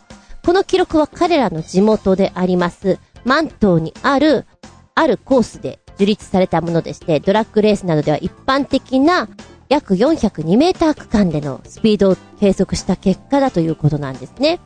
[0.47, 4.47] この記録は彼らの地元であります、マントーにある、
[4.95, 9.29] あるコースで樹立されたものでして、ドラッグレースなどでは一般的な
[9.69, 14.61] 約402メーター区間でのスピードを計測した結果だということなんですね。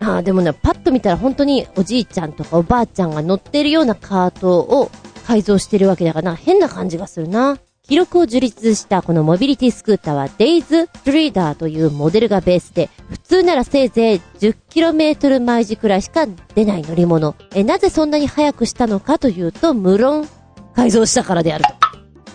[0.00, 4.90] ああ、でもね、パッと見たら本当におじいちゃんとかおばあちゃんが乗ってるようなカートを
[5.26, 7.58] 改造してるわけだから、変な感じがするな。
[7.86, 17.34] 記録を樹立したこのモビリティスクーターはデイズ・スリーダーというモデルがベースで、普通ならせいぜい 10km 毎時くらいしか出ない乗り物。
[17.54, 20.26] え、なぜそんなに速くしたのかというと、無論、
[20.74, 21.64] 改造したからである。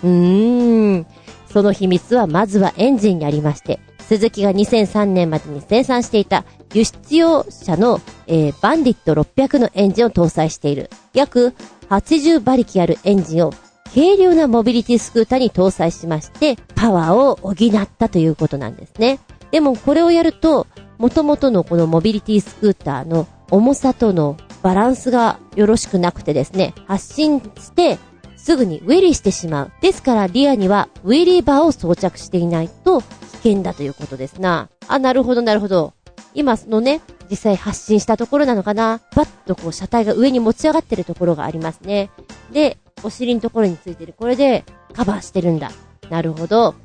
[0.04, 1.08] うーん。
[1.52, 6.46] その秘密はまずはエンジンにありまして、鈴木が2003年までに生産していた
[6.76, 10.92] 輸出用車の、えーバンディット600のエンジンを搭載している。
[11.16, 11.56] 約
[11.90, 13.54] 80馬力あるエンジンを
[13.94, 19.20] 軽量なモビリティスクーターに搭載しまして、パワーを補ったということなんですね。
[19.52, 20.68] でもこれをやると、
[20.98, 27.98] 元々のこのモビリティスクーターの重さとのバランスがよろしくなくてですね、発進して
[28.36, 29.72] すぐにウェリーしてしまう。
[29.82, 33.08] ですからリアにはウェリーバーを装着していないと危
[33.52, 34.70] 険だということですな。
[34.88, 35.94] あ、なるほどなるほど。
[36.34, 39.02] 今そのね、実際発信したところなのかな。
[39.16, 42.10] バッとこう車体が上に持ち上がってるところがありますね。
[42.52, 44.14] で、お尻のところについてる。
[44.18, 45.72] これでカバーしてるんだ。
[46.10, 46.76] なるほど。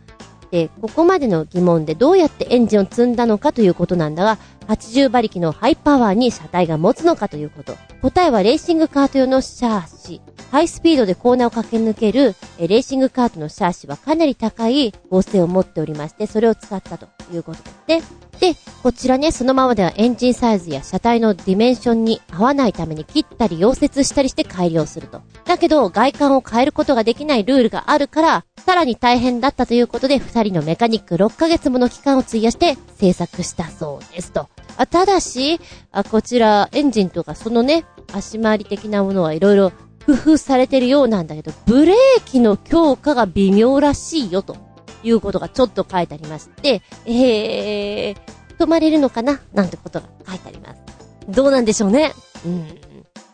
[0.51, 4.39] で、ここまでの疑問でどうやってエンジンを積んだのかということなんだが、
[4.69, 7.75] 80馬力のハイパワーに車体が持つのかということ。
[8.03, 10.21] 答えはレーシングカート用のシャーシ。
[10.53, 18.24] ハイスピードでコーナーを駆け抜けるレーシングカートのシャーシはかなり高い合成を持っておりまして、それを使ったということですね。
[18.41, 25.23] で、こちらね、そのままではエンジンサイズや車体のディメンションに合わないために切ったり溶接したりして改良すると。
[25.45, 34.49] だけど、外観を変えることができないルールがあるから、さらに大変だったということで、二人のメカニック6ヶ月もの期間を費やして制作したそうですと。
[34.77, 35.61] あ、ただし、
[35.93, 39.71] あ、こちら、エンジンとかそのね、足回り的なものはいろいろ
[40.07, 44.74] 工夫されてるようなんだけど、ブレーキの強化が微妙らしいよと。
[45.05, 48.17] いうことがちょっと書いてありまして、えー、
[48.59, 49.41] 止まれるのかな？
[49.53, 50.81] なんてことが書いてあります。
[51.29, 52.13] どうなんでしょうね？
[52.45, 52.67] うん。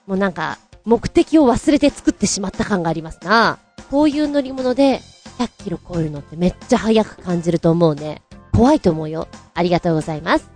[0.07, 3.59] もうなんか、目的を忘れて作ってしまった感がありますな。
[3.91, 5.01] こういう乗り物で
[5.39, 8.23] 100キロ超えるのってめっちゃ速く感じると思うね。
[8.53, 9.29] 怖いと思うよ。
[9.55, 10.51] ありがとうございます。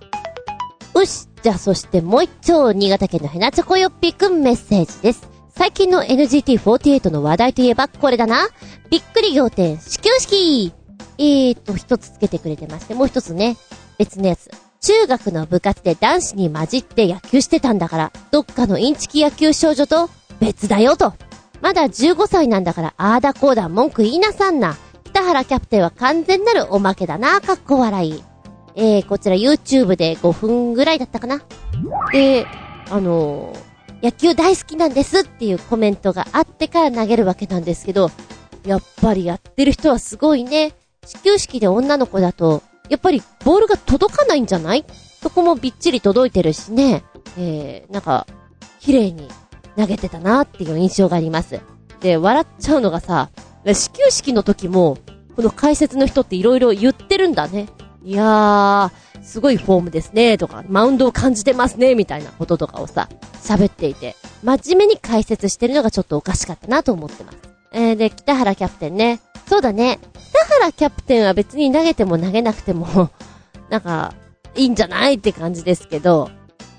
[0.95, 1.29] よし。
[1.43, 5.29] じゃあそしてもう一丁、新潟県のヘナチョコヨッピーくんメッセージです。
[5.51, 8.49] 最近の NGT48 の話題といえばこれだな。
[8.91, 10.73] びっくり仰天、始球式
[11.19, 13.57] えーと、一つつけてくれてまして、もう一つね、
[13.99, 14.51] 別のやつ。
[14.81, 20.11] 中学の部活で男子に混じって野球してたんだから、どっかのインチキ野球少女と
[20.41, 21.15] 別だよと。
[21.63, 24.77] まだ15歳なんだから、あーだこーだ文句言いなさんな。
[25.05, 28.23] 北原キャプテンは完全なるおまけだな、かっこ笑い。
[28.75, 31.43] えー、こちら YouTube で5分ぐらいだったかな。
[32.13, 32.47] で、
[32.91, 38.11] あのー、野球大好きなんですっていうコメントがあってから投げるわけなんですけど、
[38.67, 40.73] やっぱりやってる人はすごいね。
[41.07, 44.85] 始球式で女の子だと、やっぱりボールが届かないんじゃない？
[45.23, 47.03] そこもびっちり届いてるしね、
[47.39, 48.27] えー、なんか、
[48.81, 49.29] 綺麗に
[49.77, 51.61] 投げてたなっていう印象があります。
[52.01, 53.31] で、笑っちゃうのがさ、
[53.65, 54.99] 始球式の時も、
[55.35, 57.69] この解説の人って色々言ってるんだね。
[58.03, 58.91] いやー、
[59.23, 63.09] すごいフォームですね、とか、マウンドを感じてますね、みたいなこととかをさ、
[63.43, 67.39] 喋っていて、真面目に解説してるのがちょっとおかしかったなと思ってます。
[67.73, 69.21] えー、で、北原キャプテンね。
[69.47, 69.99] そうだね。
[70.31, 73.11] 北原キャプテンは別に投げても投げなくても
[73.71, 74.15] なんか、
[74.55, 76.31] いいんじゃないって感じですけど、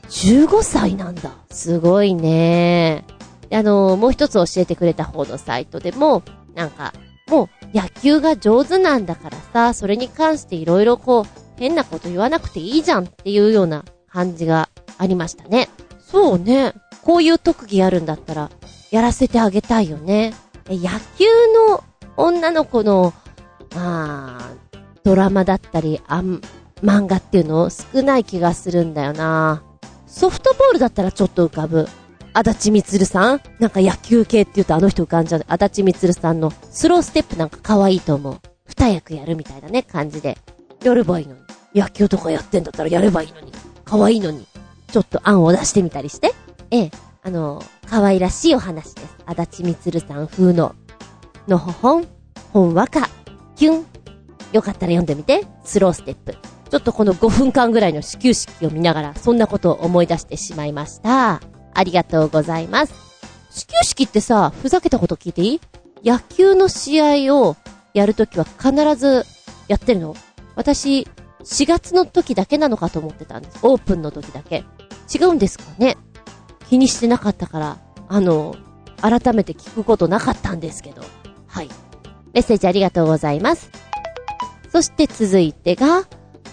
[0.10, 1.32] 15歳なんだ。
[1.52, 3.04] すごいね。
[3.52, 6.94] あの、もう一つ教えてくれた方のサイトでも、なんか、
[7.28, 11.26] もう野球が上手なんだからさ、それに関していろいろこう、
[11.58, 15.70] 変なこと言わなくていいじゃんっていうような感じがありましたね。
[16.00, 16.74] そうね。
[17.04, 18.50] こういう特技あるんだったら、
[18.92, 20.34] やらせてあげたいよね。
[20.70, 21.26] 野球
[21.70, 21.84] の
[22.18, 23.14] 女の子の、
[23.76, 24.52] まあ、
[25.04, 26.42] ドラマだったり、あん、
[26.82, 29.64] 漫画っていうの少ない気がするんだよな。
[30.06, 31.88] ソフトボールだったらちょっと浮かぶ。
[32.34, 33.42] 足立みつるさん？
[33.60, 35.46] なんか野球系って言うとあの人浮かんじゃう。
[35.48, 38.40] 足立みつるさんのスローステップなんか可愛いと思う。
[38.66, 40.38] 二役やるみたいなね、感じで。
[40.84, 41.40] やればいいのに。
[41.74, 43.54] 野球とかやってんだったらやればいいのに。
[43.86, 44.46] 可愛いのに。
[44.92, 46.34] ちょっと案を出してみたりして。
[46.72, 46.92] ええ。
[47.24, 49.16] あの、可愛らしいお話です。
[49.26, 50.76] 足立みつるさん風の。
[51.48, 52.08] のほほん、
[52.52, 53.10] ほんわか、
[53.56, 53.86] キュン。
[54.52, 56.36] よかったら読んでみて、スローステップ。
[56.70, 61.42] ちょっとこの5分間ぐらいの始球式を見ながら、そんなことを思い出してしまいました。
[61.74, 62.94] ありがとうございます。
[63.52, 65.62] 始球式ってさ、ふざけたこと聞いていい？
[66.04, 67.56] 野球の試合を
[67.94, 69.26] やるときは必ず
[69.68, 70.16] やってるの？
[70.56, 71.08] 私、
[71.44, 73.60] 4月の時だけなのかと思ってたんです。
[73.62, 74.64] オープンの時だけ。
[75.14, 75.98] 違うんですかね？
[76.70, 77.78] 気にしてなかったから、
[78.08, 78.56] あの、
[79.02, 81.04] 改めて聞くことなかったんですけど。
[81.56, 81.70] はい。
[82.34, 83.70] メッセージありがとうございます。
[84.74, 86.04] そして続いてが、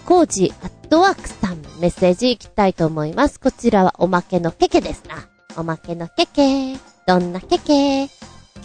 [0.05, 3.37] コージアットワークさん、メッセージいきたいと思います。
[3.37, 5.27] こちらはおまけのケケですな。
[5.57, 6.77] おまけのケケ。
[7.05, 8.03] どんなケケ？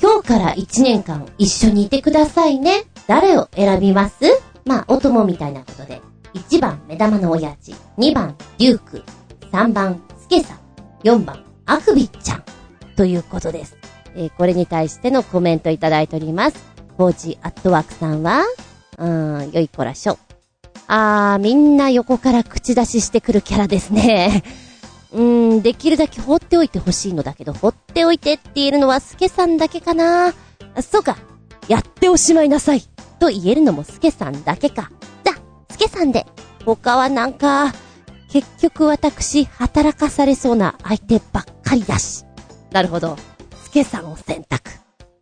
[0.01, 2.85] 今日から1年間一緒にいてくださいね。
[3.09, 4.25] 誰を選びます？
[4.65, 6.01] まあ、お供みたいなことで。
[6.35, 7.75] 1番、目玉の親父。
[7.97, 9.03] 2番、デューク。
[9.51, 10.59] 3番、スケさん。
[11.03, 12.45] 4番、アクビちゃん。
[12.95, 13.77] ということです。
[14.17, 16.57] えー、これに対してのコメントいただいております。
[16.97, 18.43] コーチアットワークさんは、
[18.99, 20.19] うーん、よいこらしょ。
[20.89, 24.43] あー、みんな横から口出ししてくるキャラですね。
[25.13, 30.33] うーん、できるだけ放っておいてほしいのだけど、放っておいてって言えるのはスケさんだけかな。
[30.83, 31.19] そうか。
[31.69, 32.83] やっておしまいなさい。
[33.19, 34.91] と言えるのもスケさんだけか。
[35.25, 35.35] じゃ、
[35.71, 36.27] スケさんで。
[36.65, 37.73] 他はなんか、
[38.31, 42.25] 結局私、働かされそうな相手ばっかりだし。
[42.73, 43.17] なるほど。
[43.69, 44.71] スケさんを選択。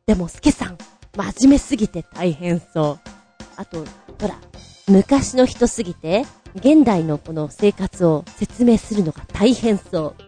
[0.07, 0.79] でも、スケさん、
[1.17, 3.01] 真面目すぎて大変そう。
[3.57, 3.85] あと、
[4.21, 4.39] ほら、
[4.87, 6.25] 昔の人すぎて、
[6.55, 10.23] 現代のこの生活を説明するのが大変そう。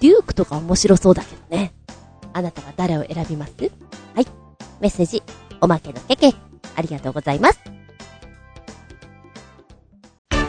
[0.00, 1.72] デュークとか面白そうだけどね。
[2.34, 3.52] あなたは誰を選びます？
[4.14, 4.26] はい。
[4.80, 5.22] メッセージ、
[5.62, 6.34] おまけのけけ。
[6.76, 7.58] ありがとうございます。
[10.30, 10.44] 元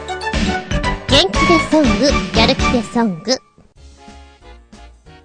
[1.08, 3.32] 気でソング、やる気でソング。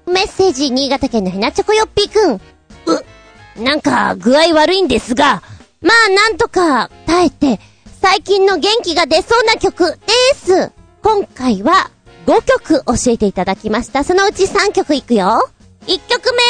[0.09, 2.35] メッセージ、新潟県のひなちょこよっぴーくん。
[2.35, 5.43] う、なんか、具合悪いんですが、
[5.81, 7.59] まあ、なんとか、耐えて、
[8.01, 10.71] 最近の元気が出そうな曲です。
[11.03, 11.91] 今回は、
[12.25, 14.03] 5曲教えていただきました。
[14.03, 15.49] そのうち3曲いくよ。
[15.87, 16.41] 1曲目、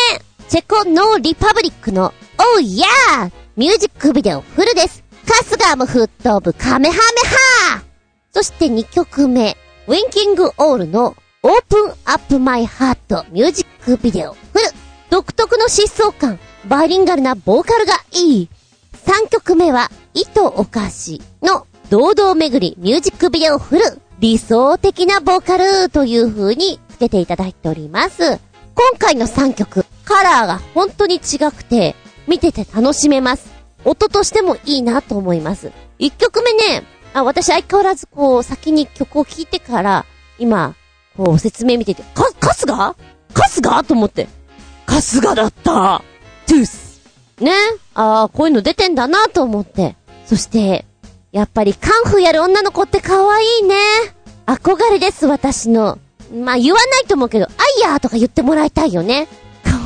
[0.47, 3.32] チェコノーリパブリックの、Oh Yeah!
[3.57, 5.03] ミュージックビデオフルです。
[5.26, 6.99] 春日も吹っ飛ぶカメハメ
[7.78, 7.84] ハ
[8.32, 9.57] そして2曲目、
[9.88, 14.62] ウィンキングオールの Open Up My Heart ミュージックビデオフル。
[15.10, 16.38] 独特の疾走感、
[16.68, 18.50] バイリンガルなボーカルがいい。
[19.06, 24.02] 3曲目は、糸おかしの堂々巡りミュージックビデオフル。
[24.20, 28.22] 理想的なボーカルという風につけていただいております。
[28.76, 31.96] 今回の3曲、カラーが本当に違くて、
[32.28, 33.50] 見てて楽しめます。
[33.86, 35.72] 音としてもいいなと思います。
[36.00, 36.84] 1曲目ね、
[37.14, 40.06] あ、私相変わらずこう、先に曲を聴いてから、
[40.38, 40.76] 今、
[41.20, 42.96] こう、説明見てて、か、カスが
[43.34, 44.30] カスがと思って。
[44.86, 46.02] カスがだった
[46.48, 47.02] トゥース
[47.42, 47.52] ね？
[47.94, 49.98] ああ、こういうの出てんだなと思って。
[50.26, 50.86] そして、
[51.34, 53.76] やっぱりカンフーやる女の子って可愛いね。
[54.46, 56.00] 憧れです、私の。
[56.34, 57.50] まあ、言わないと思うけど、あ
[57.80, 59.28] いやーとか言ってもらいたいよね。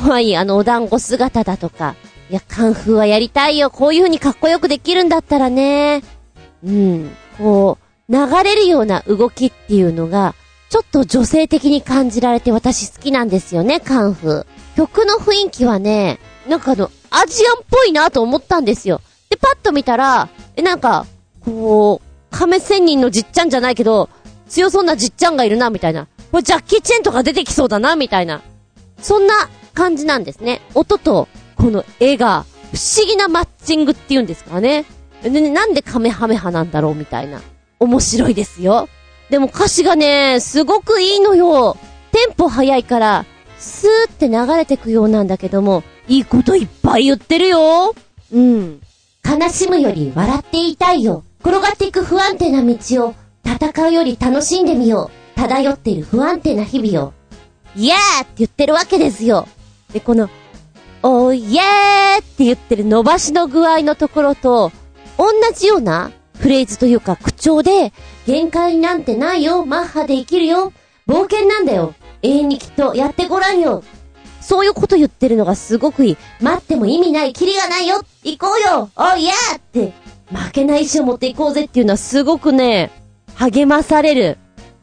[0.04, 1.96] 可愛いあのお団子姿だとか。
[2.30, 3.70] いや、カンフーはやりたいよ。
[3.70, 6.04] こういう風にかっこよくできるんだったらね。
[6.64, 7.10] うん。
[7.38, 7.78] こ
[8.08, 10.34] う、流れるような動きっていうのが、
[10.74, 14.76] ちょっと女性的に感じられて私好きなんですよね、カンフー。
[14.76, 16.18] 曲の雰囲気はね、
[16.48, 19.00] なんかあの、アジアンっぽいなと思ったんですよ。
[19.30, 21.06] で、パッと見たら、え、なんか、
[21.44, 24.10] こう、亀仙人のじっちゃんじゃないけど、
[24.48, 26.08] 強そうなじっちゃんがいるな、みたいな。
[26.32, 28.42] これジャッキー・チェンとか出てきそうだな、みたいな。
[29.00, 29.34] そんな
[29.74, 30.60] 感じなんですね。
[30.74, 34.86] 音と、この絵が、不思議なマッチングっていうんですかね。
[35.22, 37.40] ね、なんでカメハメハなんだろう、みたいな。
[37.78, 38.88] 面白いですよ。
[39.30, 41.76] でも歌詞がね、すごくいいのよ。
[42.12, 43.24] テンポ早いから、
[43.58, 47.94] スーって流れてくようなんだけども、いいこといっぱい言ってるよ。
[48.32, 48.80] うん。
[49.24, 51.24] 悲しむより笑っていたいよ。
[51.40, 53.14] 転がっていく不安定な道を、
[53.44, 55.38] 戦うより楽しんでみよう。
[55.38, 57.12] 漂っている不安定な日々を。
[57.76, 59.48] イエーって言ってるわけですよ。
[59.92, 60.28] で、この、
[61.02, 64.70] おーイエーって言ってる伸ばしの具合のところと、
[65.18, 67.92] 同じようなフレーズというか口調で、
[68.26, 70.72] 限界なんてないよ、マッハで生きるよ、
[71.06, 73.82] 冒険なんだよ、永遠にきっとやってごらんよ。
[74.40, 76.16] そういうこと言ってるのがすごくいい。
[76.40, 79.92] 待っても意味ない、キリがないよ、行こうよ、おーイエーって、
[80.30, 82.90] 負けない意志を持っていこうぜっていうのはすごくね、
[83.36, 84.38] 励まされる。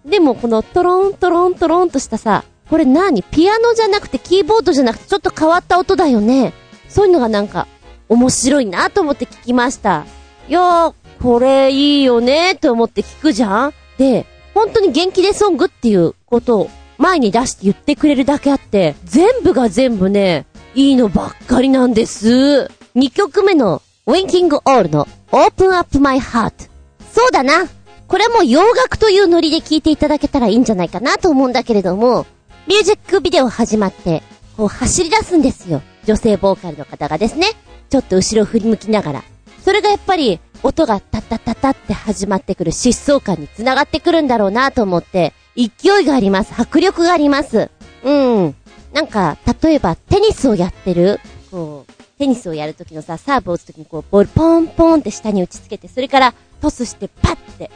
[0.06, 3.22] でもこのトロントロントロンとしたさ、これ何？
[3.24, 6.54] ピアノじゃなくてキーボードじゃなくてちょっと変わった音だよね。
[6.90, 7.68] そういうのがなんか
[8.10, 10.06] 面白いなと思って聞きました。
[10.48, 13.74] いやー、これいいよねと思って聞くじゃん？
[13.98, 22.72] で、本当に元気でソングっていうことを前に出して言ってくれるだけあって、全部が全部ね、いいのばっかりなんです。
[22.96, 26.70] 2曲目の Winking All の Open Up My Heart。
[27.12, 27.68] そうだな。
[28.08, 32.26] これも洋楽というノリで聴いていただけたらいいんじゃないかなと思うんだけれども、
[32.68, 34.24] ミュージックビデオ始まって、
[34.58, 35.82] こう走り出すんですよ。
[36.06, 37.48] 女性ボーカルの方がですね。
[37.90, 39.24] ちょっと後ろ振り向きながら。
[39.64, 46.54] それがやっぱり、音がタッタッタッタって始まってくる疾走感に繋がってくるんだろうなと思って、勢いがあります。
[46.56, 47.70] 迫力があります。
[48.04, 48.56] うん。
[48.94, 57.72] なんか、例えばテニスをやってる、こう、テニスをやるときのさ、サーブを打つときにこう、ボールポンポンって下に打ち付けて、それからトスしてパッて、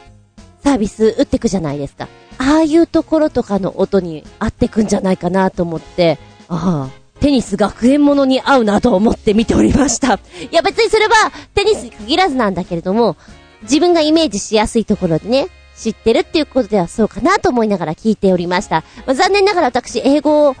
[0.62, 2.08] サービス打ってくじゃないですか。
[2.38, 6.18] ああいうところとかの音に合ってくんじゃないかなと思って、
[6.48, 10.14] ああ、テニス学園ものに合うなと思って見ておりました。
[10.40, 11.14] いや別にそれは
[11.54, 13.16] テニスに限らずなんだけれども、
[13.62, 18.84] 自分がイメージしやすいところでね、知ってるっていうことではそうかなと思いながら聞いておりました。
[19.06, 20.56] まあ残念ながら私英語を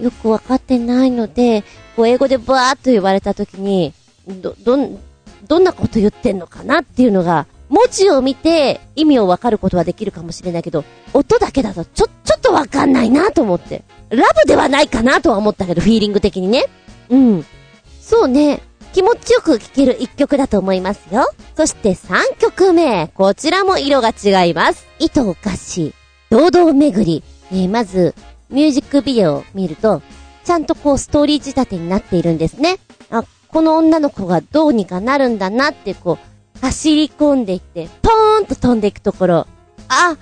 [0.00, 1.64] よくわかってないので、
[1.96, 3.92] こう英語でバーっと言われた時に、
[4.26, 4.98] ど、どん、
[5.46, 13.84] どんなこと言ってんのかなっていうのが、文字を見て意味をわかることはできるかもしれないけど、音だけだとちょ、ちょっとわかんないなと思って。
[14.10, 16.64] ラブではないかなとは思ったけど、フィーリング的にね。
[17.10, 17.44] うん。
[18.00, 18.62] そうね。
[18.94, 21.30] 気持ちよく聴ける一曲だと思いますよ。
[21.56, 23.08] そして3曲目。
[23.08, 24.86] こちらも色が違います。
[24.98, 25.94] 糸おかしい。
[26.30, 27.22] 堂々巡り。
[27.50, 28.14] えー、まず、
[28.50, 30.02] ミュージックビデオを見ると、
[30.44, 32.78] ちゃんとこうストーリー仕立てになっているんですね。
[33.10, 36.27] あこの女の子がどうにかなるんだなってこう、
[36.60, 39.46] 走り込んでいって、ポーンと飛んでいくところ。
[39.88, 40.16] あ、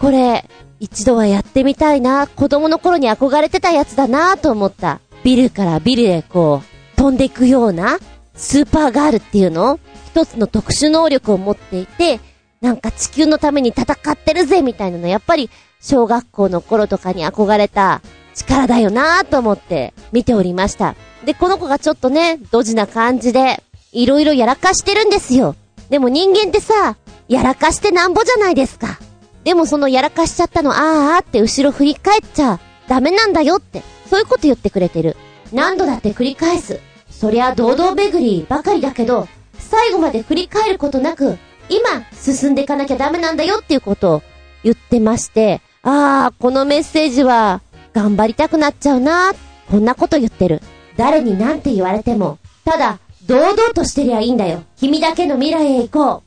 [0.00, 0.44] これ、
[0.80, 5.00] 一度はやってみたいな、子供の頃に憧れてたやつだなと思った。
[5.24, 7.98] ビルからビルへこう、飛んでいくような、
[8.34, 9.80] スーパーガールっていうの？
[10.06, 12.20] 一つの特殊能力を持っていて、
[12.60, 15.50] なんか地球のために戦ってるぜみたいなの、やっぱり
[15.80, 18.00] 小学校の頃とかに憧れた
[18.34, 20.94] 力だよなと思って見ておりました。
[21.24, 23.62] で、この子がちょっとね、ドジな感じで、
[23.92, 25.56] いろいろやらかしてるんですよ。
[25.90, 26.96] でも人間ってさ、
[27.28, 28.98] やらかしてなんぼじゃないですか。
[29.44, 32.58] でもそのやらかしちゃったのあーあーって後ろ振り返っちゃ
[32.88, 35.16] ダメなんだよって、そういうこと言ってくれてる。
[35.52, 36.80] 何度だって繰り返す。
[37.10, 39.28] そりゃ堂々巡りばかりだけど、
[39.58, 44.22] 最後まで振り返ることなく、今進んでいかなきゃダメなんだよっていうことを
[44.62, 47.60] 言ってまして、ああ、このメッセージは
[47.92, 49.32] 頑張りたくなっちゃうな。
[49.70, 50.62] こんなこと言ってる。
[50.96, 54.64] 誰に何て言われても、ただ、堂々としてりゃいいんだよ。
[54.76, 56.22] 君だけの未来へ行こ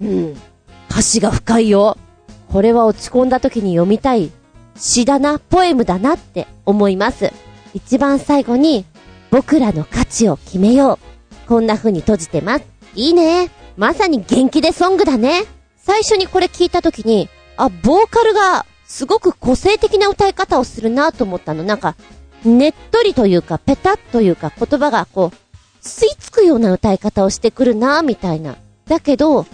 [0.00, 0.04] う。
[0.06, 0.36] うん。
[0.90, 1.98] 歌詞が深いよ。
[2.50, 4.32] これは落ち込んだ時に読みたい
[4.74, 7.30] 詩だな、ポエムだなって思います。
[7.74, 8.86] 一番最後に、
[9.30, 10.98] 僕らの価値を決めよ
[11.44, 11.48] う。
[11.48, 12.64] こんな風に閉じてます。
[12.94, 13.50] いいね。
[13.76, 15.44] まさに元気でソングだね。
[15.76, 17.28] 最初にこれ聞いた時に、
[17.58, 21.64] あ、ボーカルがすごく個性的な歌い方をするなと思ったの。
[21.64, 21.96] なんか、
[22.44, 25.36] ねっとりというか、ペタッというか、言葉がこう、
[25.86, 28.56] 吸い付くような歌い方をしてくるなみたいな。
[28.86, 29.46] だけど、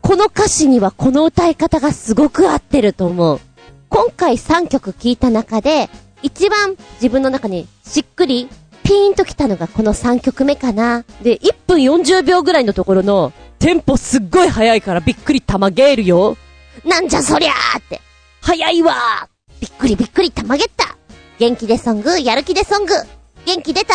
[0.00, 3.40] この歌詞にはこの歌い方がすごく合ってると思う。
[3.88, 5.90] 今回3曲聴いた中で、
[6.22, 8.48] 一番自分の中にしっくり、
[8.82, 11.04] ピーンと来たのがこの3曲目かな。
[11.22, 16.36] で、1分40秒ぐらいのところの、テンポすっごい速いからびっくりたまげるよ。
[16.84, 18.00] なんじゃそりゃーって。
[18.40, 19.28] 早いわー
[19.60, 20.96] びっくりびっくりたまげった。
[21.38, 22.94] 元気でソング、やる気でソング。
[23.46, 23.94] 元気出た？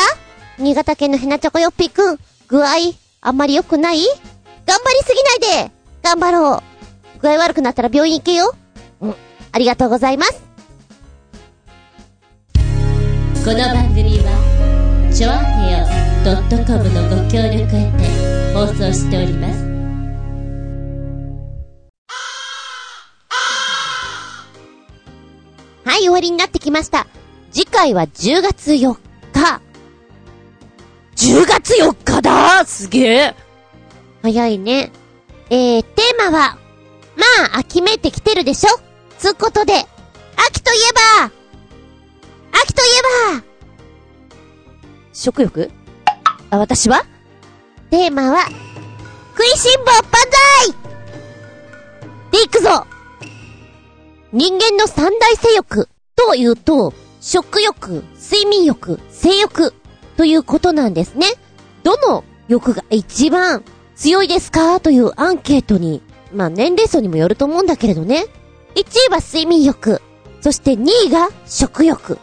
[0.59, 2.69] 新潟県のヘナチョコヨッピーくん、具合、
[3.21, 3.99] あんまり良くない？
[4.65, 8.53] 頑張りすぎないで頑張ろう具合悪くなったら病院行けよ
[8.99, 9.15] うん、
[9.51, 10.43] ありがとうございます。
[13.45, 15.87] この番組はちょあへよ
[16.65, 19.65] .com のご協力へて放送しております
[25.85, 27.07] はい、終わりになってきました。
[27.51, 28.97] 次回は10月4
[29.33, 29.66] 日。
[31.17, 32.63] 10月4日だ。
[32.65, 33.35] すげえ。
[34.21, 34.91] 早いね。
[35.49, 36.57] えー、テーマは、
[37.15, 37.23] ま
[37.55, 38.69] あ、秋めいてきてるでしょ？
[39.17, 39.73] つうことで、
[40.47, 41.31] 秋といえば、
[42.61, 42.85] 秋とい
[43.33, 43.43] えば、
[45.11, 45.71] 食欲？
[46.51, 47.03] あ、私は？
[47.89, 48.45] テーマは、
[49.35, 50.03] 食いしん坊万
[50.67, 50.75] 歳！
[52.31, 52.85] でいくぞ。
[54.33, 59.73] 人間の三大性欲というと、食欲、睡眠欲、性欲
[60.17, 61.27] ということなんですね。
[61.83, 63.63] どの欲が一番
[63.95, 64.79] 強いですか？
[64.79, 66.01] というアンケートに、
[66.33, 68.25] まあ年齢層にもよると思うんだけれどね。
[68.75, 70.01] 1位は睡眠欲、
[70.41, 72.19] そして2位が食欲、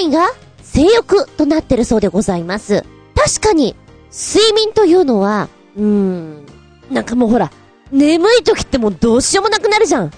[0.00, 0.28] 3位が
[0.62, 2.84] 性欲となってるそうでございます。
[3.14, 3.74] 確かに、
[4.12, 6.46] 睡眠というのは、うーん、
[6.90, 7.50] なんかもうほら、
[7.90, 10.10] 眠い時ってもうどうしようもなくなるじゃん。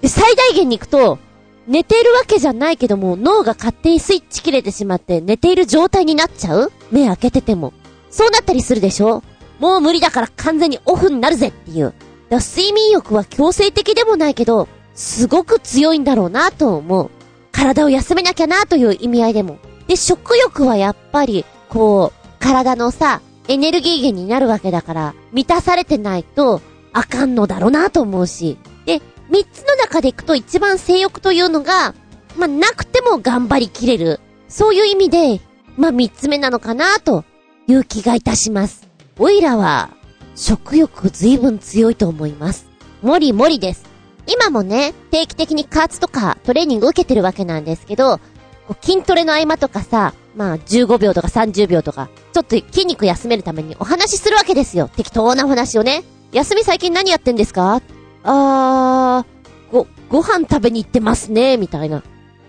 [0.00, 1.18] で、最大限に行くと、
[1.66, 6.72] 寝てるわけじゃないけども、脳が勝手にスイッチ切れてしまって寝ている状態になっちゃう？
[6.90, 7.72] 目開けてても。
[8.10, 9.22] そうなったりするでしょ？
[9.58, 11.94] もう無理だから完全にオフになるぜっていう。
[12.28, 17.10] だ睡眠欲は強制的でもないけど、すごく強いんだろうなと思う。
[17.52, 19.58] 体を休めなきゃなという意味合いでも。
[19.86, 26.60] で、食欲はやっぱり、こう、体のさ、エネルギー源になるわけだから、満たされてないと、
[26.92, 28.56] あかんのだろうなと思うし。
[29.32, 31.94] 三つの中でいくと一番性欲というのが、
[32.36, 34.20] まあ、なくても頑張りきれる。
[34.48, 35.40] そういう意味で、
[35.78, 37.24] まあ、三つ目なのかなと
[37.66, 38.86] いう気がいたします。
[39.18, 39.88] おいらは、
[40.36, 42.66] 食欲随分強いと思います。
[43.00, 43.84] もりもりです。
[44.26, 48.20] 今もね、定期的に加圧とかトレーニング受けてるわけなんですけど、
[48.82, 54.88] 筋トレの合間とかさ、まあ15秒とか30秒とか、ちょっと筋肉休めるためにお話しするわけですよ。
[54.94, 56.04] 適当なお話をね。
[56.32, 57.82] 休み最近何やってんですか？
[58.24, 62.02] あー、ご、ご飯食べに行ってますね、みたいな。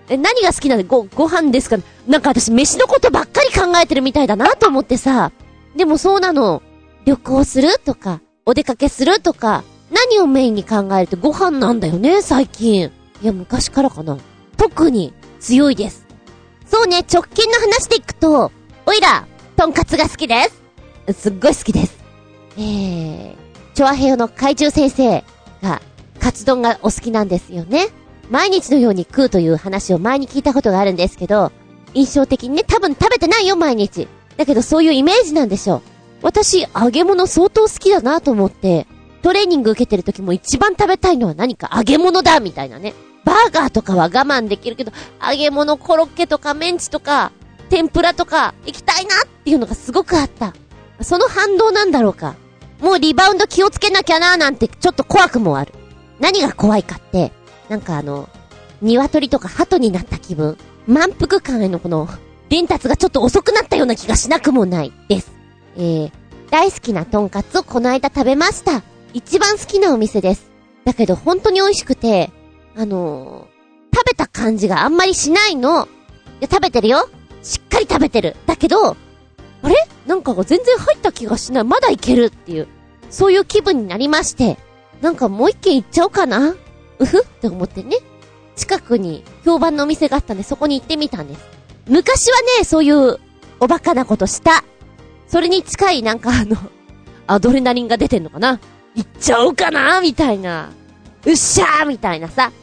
[0.10, 1.78] え、何が好きなんで、ご、ご飯ですか？
[2.08, 5.32] なんか私飯のことばっかり考えてるみたいだなと思ってさ。
[5.76, 6.62] でもそうなの。
[7.06, 12.92] 旅行するとか、お出かけするとか、何をメインに考えるとご飯なんだよね、最近。
[13.22, 14.18] いや、昔からかな。
[14.58, 16.06] 特に強いです。
[16.66, 18.52] そうね、直近の話でいくと、
[18.86, 19.26] おいら、
[19.56, 20.50] とんかつが好きで
[21.08, 21.14] す。
[21.14, 21.98] すっごい好きです。
[22.58, 23.36] えー、
[23.74, 25.24] チョアヘヨの怪獣先生、
[26.24, 27.90] カツ丼がお好きなんですよね。
[28.30, 31.52] 毎日のように食うという話を前に聞いたことがあるんですけど、
[31.94, 34.08] 印象的にね、多分食べてないよ、毎日。
[34.38, 35.82] だけどそういうイメージなんでしょう。
[36.22, 38.88] 私、揚げ物相当好きだなと思って、
[39.22, 41.70] トレーニング受けてる時も一番食べたいのは何か？
[41.76, 42.94] 揚げ物だみたいなね。
[43.26, 47.34] バーガーとかは我慢できるけど、揚げ物、コロッケとかメンチとか、
[47.70, 50.54] 天ぷらとか、行きたいなっていうのがすごくあった。
[51.02, 52.36] その反動なんだろうか。
[52.80, 55.74] もうリバウンド気をつけなきゃなーなんてちょっと怖くもある。
[56.24, 57.34] 何が怖いかって、
[57.68, 58.30] なんかあの、
[58.82, 60.58] 鶏とか鳩になった気分。
[60.88, 62.08] 満腹感へのこの、
[62.48, 65.34] 伝達がちょっと遅くなったような気がしなくもないです。
[65.76, 66.12] えー、
[66.50, 68.84] 大好きなトンカツをこの間食べました。
[69.14, 70.50] 一番好きなお店です。
[70.86, 72.32] だけど本当に美味しくて、
[72.78, 75.86] あのー、食べた感じがあんまりしないの。
[75.86, 75.88] い
[76.40, 77.10] や、食べてるよ。
[77.42, 78.38] しっかり食べてる。
[78.46, 78.96] だけど、あ
[79.68, 79.76] れ？
[80.08, 81.64] なんかが全然入った気がしない。
[81.66, 82.68] まだいけるっていう。
[83.10, 84.58] そういう気分になりまして。
[85.04, 86.56] なんかもう一軒行っちゃおうかな？
[86.98, 87.24] うふ？
[87.24, 87.98] って思ってね。
[88.56, 91.46] 近くに評判のお店があったんでそこに行ってみたんです。
[91.90, 93.20] 昔はね、そういう
[93.60, 94.64] おバカなことした。
[95.28, 96.56] それに近いなんかあの、
[97.28, 98.62] アドレナリンが出てんのかな？
[98.96, 100.00] 行っちゃおうかな？
[100.00, 100.72] みたいな。
[101.26, 102.54] うっしゃーみたいなさ。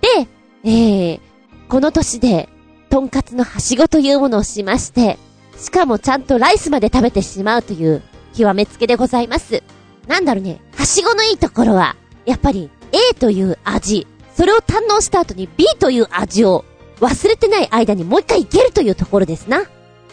[0.00, 0.28] で、
[0.64, 1.20] えー、
[1.68, 2.48] この年で、
[2.90, 5.16] とんかつのはしごというものをしまして、
[5.56, 8.02] しかもちゃんとライスまで食べてしまうという、
[8.36, 9.62] 極めつけでございます。
[10.06, 14.06] なんだろうね、はしごのいいところは、やっぱり A という味、
[14.36, 16.64] それを堪能した後に B という味を
[17.00, 19.60] 忘れてない間にもう一回いけるというところですな。
[19.60, 19.62] い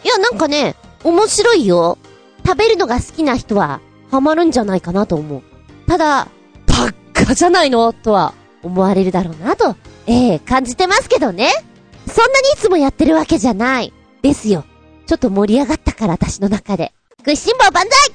[0.08, 1.98] や、なんかね、面白いよ。
[2.46, 5.42] 食べるのが好きな人は、ハマるんじゃないかなと思う。
[5.88, 6.28] ただ、
[6.68, 7.94] バッカじゃないの？
[7.94, 9.76] とは、思われるだろうなと、
[10.08, 11.50] ええ感じてますけどね。
[12.08, 13.94] そんなにいつもやってるわけじゃない。
[14.22, 14.66] ですよ。
[15.06, 16.94] ちょっと盛り上がったから、私の中で。
[17.20, 18.14] 食いしん坊万歳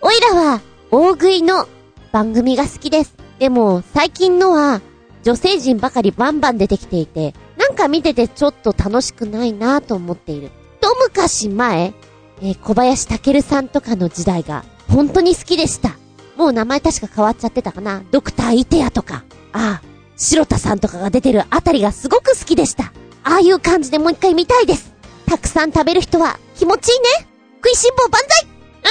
[0.00, 0.60] おいらは、
[0.94, 1.66] 大食いの
[2.12, 3.14] 番組が好きです。
[3.38, 4.82] でも、最近のは、
[5.22, 10.50] 女性陣ばかりバンバン出てきていて、なんか見ててちょっと楽しくないなと思っている。
[10.82, 11.94] と昔前、
[12.42, 15.96] えー小林武さんとかの時代が、本当に好きでした。
[16.36, 18.02] もう名前確か変わっちゃってたかな。
[18.10, 19.24] ドクターイテヤとか、
[19.54, 19.86] ああ、
[20.18, 22.92] 白田さんとかが出てるあたりがすごく好きでした。
[23.24, 24.92] ああいう感じでもう一回見たいです。
[25.24, 27.28] たくさん食べる人は気持ちいいね。
[27.64, 28.46] 食いしん坊万歳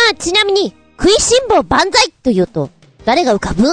[0.09, 2.69] ああ、ちなみに、食いしん坊万歳と言うと、
[3.05, 3.63] 誰が浮かぶ？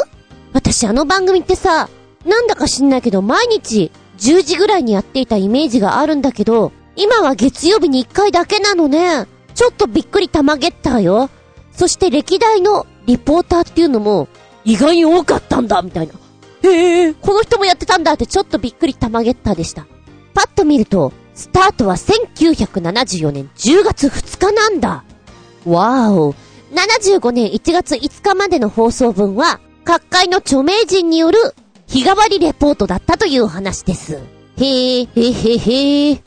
[0.54, 1.90] 私あの番組ってさ、
[2.24, 9.26] なんだか知んないけど毎日10時ぐらいにやっていたイメージがあるんだけど、今は月曜日に1回だけなのね。
[9.54, 11.28] ちょっとびっくりたまげったよ。
[11.72, 14.28] そして歴代のリポーターっていうのも、
[14.64, 16.14] 意外に多かったんだ、みたいな。
[16.62, 19.86] へえ、この人もやってたんだってちょっとびっくりたまげったでした。
[20.32, 25.04] パッと見ると、スタートは1974年10月2日なんだ。
[25.66, 26.34] わーお。
[26.72, 31.38] 75年1月5日までの放送分は、各界の著名人による
[31.86, 34.16] 日替わりレポートだったという話です。
[34.16, 36.20] へー、へへへー。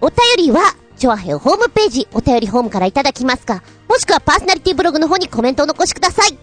[0.00, 0.60] お便りは、
[0.96, 6.30] チョアヘオホームページ、お便りホームからいただきますか、もしくはパーソナリティブログの方にコメントを残しください。
[6.30, 6.38] じゃ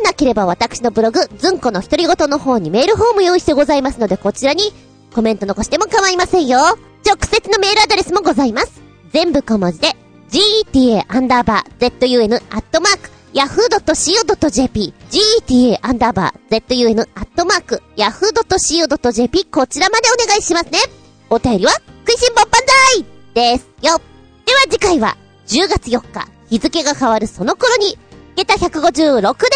[0.00, 4.72] あなければ私のブログ、ズンコの独り言の方にメールフォーム用意してございますので、こちらに
[5.12, 6.58] コメント残しても構いませんよ。
[7.04, 8.80] 直接のメールアドレスもございます。
[9.12, 9.96] 全部小文字で、
[10.34, 20.80] geta アンダーバー zun アットマーク yahoo.co.jp geta アンダーバー zun アットマーク yahoo.co.jp こちらまでお願いしますね。
[21.30, 21.72] お便りは、
[22.04, 22.50] 食いしん坊万
[22.96, 23.04] 歳
[23.34, 24.00] ですよ。
[24.44, 25.16] では次回は、
[25.46, 27.96] 10月4日、日付が変わるその頃に、
[28.34, 29.50] 下駄156で、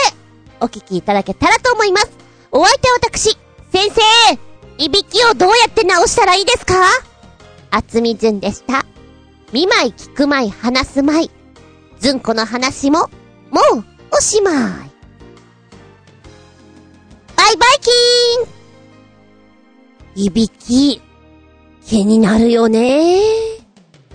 [0.60, 2.10] お聞きいただけたらと思います。
[2.52, 3.36] お相手は私、
[3.72, 4.00] 先生
[4.78, 6.74] いびきをどうやって直したらいいですか？
[7.72, 8.86] 厚み順でした。
[9.52, 11.30] 見舞い聞く舞い話す舞い。
[11.98, 13.08] ずんこの話も、
[13.50, 14.54] もう、おしまい。
[14.54, 14.60] バ
[17.52, 21.00] イバイキーンいびき、
[21.82, 23.22] 気になるよね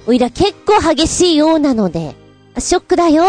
[0.05, 2.15] おいら結構激しいようなので、
[2.59, 3.23] ショックだよ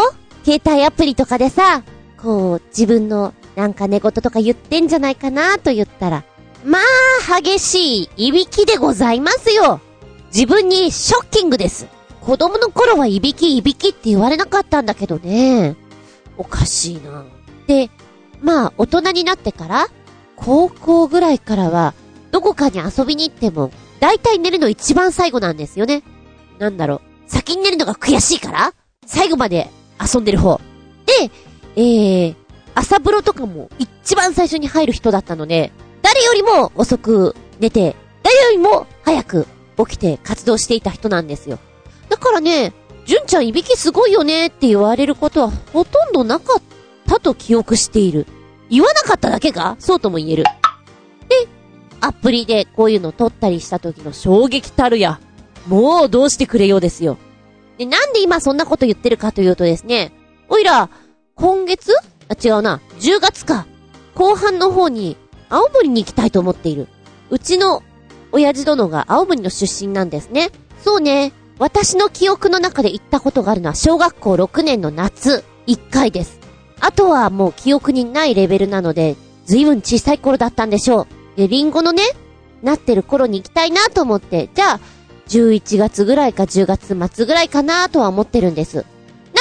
[0.44, 1.82] 携帯アプリとかでさ、
[2.20, 6.22] こう、自分のなんか寝言とか言ってんじゃないかなと言ったら、
[6.66, 6.82] まあ、
[7.40, 9.80] 激しいいびきでございますよ
[10.34, 11.86] 自分にショッキングです。
[12.24, 15.76] 子供の頃はいびきいびきって言われなかったんだけどね。
[16.38, 17.24] おかしいな。
[17.66, 17.90] で、
[18.40, 19.88] まあ、大人になってから、
[20.36, 21.92] 高校ぐらいからは、
[22.30, 23.70] どこかに遊びに行っても、
[24.00, 26.02] だいたい寝るの一番最後なんですよね。
[26.58, 27.00] なんだろう。
[27.26, 28.74] 先に寝るのが悔しいから
[29.06, 29.70] 最後まで
[30.00, 30.60] 遊んでる方。
[31.06, 31.30] で、
[31.76, 32.36] えー、
[32.74, 39.46] 朝風呂とかも一番最初に入る人だったので、誰よりも遅く寝て、誰よりも早く
[39.78, 41.58] 起きて活動していた人なんですよ。
[42.14, 42.72] だからね、
[43.06, 46.62] 純ちゃんいびきすごいよねって言われることはほとんどなかっ
[47.08, 48.28] たと記憶している。
[48.70, 50.44] 言わなかっただけかそうとも言える。
[50.44, 51.48] で、
[52.00, 55.18] アプリでこういうの撮ったりした時の衝撃たるや。
[55.66, 57.18] もうどうしてくれようですよ。
[57.78, 60.12] で、なんで今そんなこと言ってるかというとですね、
[60.48, 60.88] おいら、
[61.34, 61.90] 今月
[62.28, 62.80] あ、違うな。
[63.00, 63.66] 10月か。
[64.14, 65.16] 後半の方に、
[65.48, 66.86] 青森に行きたいと思っている。
[67.30, 67.82] うちの、
[68.30, 70.52] 親父殿が青森の出身なんですね。
[70.84, 71.32] そうね。
[71.58, 76.40] 私の記憶の中で行ったことがあるのは小学校6年の夏、1回です。
[76.80, 79.16] あとはもう記憶にないレベルなので、
[79.46, 81.06] ずいぶん小さい頃だったんでしょう。
[81.36, 82.02] で、リンゴのね、
[82.62, 84.80] なってる頃に行きたいなと思って、じゃあ、
[85.28, 88.78] 11月ぐらいか10月末ぐらいかなとは思ってるんです。
[88.78, 88.82] な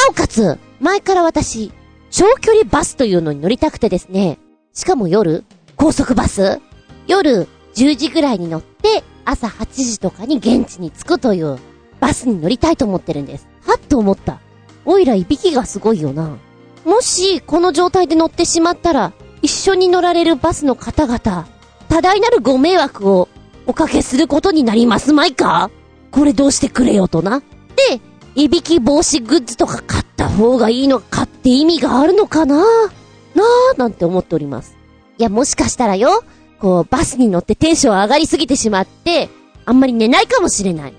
[0.10, 1.72] おかつ、前から私、
[2.12, 4.38] 長距離バスというのに乗りたくてですね。
[4.74, 5.44] しかも夜、
[5.76, 6.62] 高速バス
[7.08, 11.58] 夜10時ぐらいに乗って、朝8時とかに現地に着くという
[12.04, 13.48] バスに乗りたいと思ってるんです。
[13.66, 14.42] はっと思った。
[14.84, 16.36] おいらいびきがすごいよな。
[16.84, 21.48] もし、この状態で乗ってしまったら、一緒に乗られるバスの方々、
[21.88, 23.30] 多大なるご迷惑を
[23.68, 25.72] おかけすることになりますまいか？
[26.12, 27.40] これどうしてくれよとな。
[27.40, 28.02] で、
[28.36, 32.58] いびき防止グッズとか買った方がいいのかって意味があるのかな？
[32.58, 34.76] なあ、なんて思っております。
[35.18, 36.26] いや、もしかしたらよ、
[36.60, 39.30] こう、バスに乗ってテンション上がりすぎてしまって、
[39.64, 40.94] あんまり寝ないかもしれない。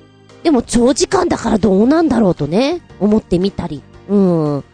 [0.44, 3.82] でも長時間だからどうなんだろうとね、思ってみたり。
[4.08, 4.64] うん。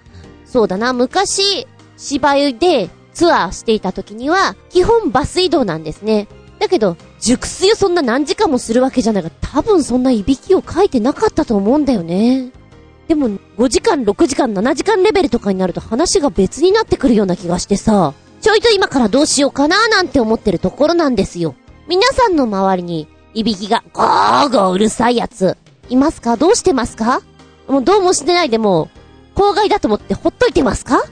[0.45, 1.67] そうだな、昔、
[1.97, 6.27] 芝居でツアーしていた時には、基本バス移動なんですね。
[6.59, 12.51] だけど、熟睡をそんな何時間もするわけじゃないから、多分そんないびきをかいてなかったと思うんだよね。
[13.07, 21.55] でも、5時間、6時間、7時間レベルとかになると話が別になってくるような気がしてさ、ちょいと今からどうしようかなーなんて思ってるところなんですよ。
[21.89, 25.57] 皆さんの周りに、いびきがゴーゴーうるさいやつ、
[25.89, 26.37] いますか？
[26.37, 27.21] どうしてますか？
[27.69, 28.91] もうどうもしてないでも、
[29.35, 31.03] 公害だと思ってほっといてますか？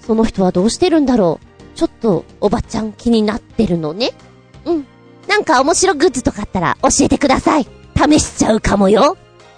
[0.00, 1.78] その人はどうしてるんだろう？
[1.78, 4.10] ちょっと、おばちゃん気になってるのね。
[4.64, 4.86] うん。
[5.28, 7.68] なんか面白グッズとかあったら教えてください。
[7.96, 9.16] 試しちゃうかもよ。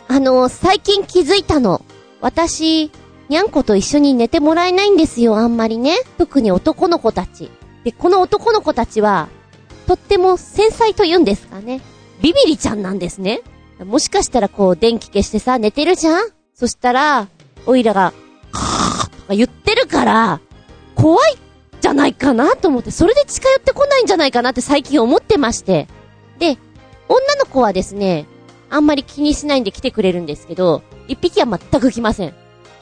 [0.09, 1.83] あの、最近気づいたの。
[2.21, 2.91] 私、
[3.31, 5.97] にゃんこと一緒に寝てもらえないんですよ、あんまりね。
[6.19, 7.51] 特に男の子たち。
[7.85, 9.29] で、この男の子たちは、
[9.87, 11.81] とっても繊細と言うんですかね。
[12.21, 13.41] ビビリちゃんなんですね。
[13.85, 16.31] もしかしたらこう、電気消してさ、寝てるじゃん？
[16.55, 17.29] そしたら、
[17.67, 18.13] おいらが、
[18.53, 20.41] はぁとか言ってるから、
[20.95, 21.37] 怖い
[21.81, 25.89] じゃないかなと思って、それで近寄ってこないんじゃないかなって最近思ってまして。
[26.39, 26.59] で、
[27.09, 28.27] 女の子はですね、
[28.69, 32.35] あんまり気にしないんで来てくれるんですけど、一匹は全く来ません。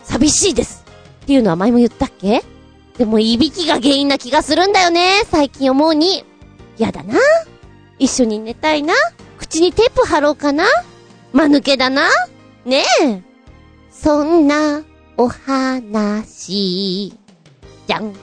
[0.02, 0.84] 寂しいです
[1.22, 2.42] っていうのは前も言ったっけ？
[2.98, 6.24] でも、いびきが原因な気がするんだよね、最近思うに。
[6.76, 7.14] やだな。
[8.00, 8.94] 一緒に寝たいな。
[9.38, 10.64] 口にテープ貼ろうかな？
[11.32, 12.08] 間抜けだな？
[12.64, 13.22] ねえ。
[13.90, 14.82] そんな、
[15.16, 17.12] お話、
[17.86, 18.14] じゃん。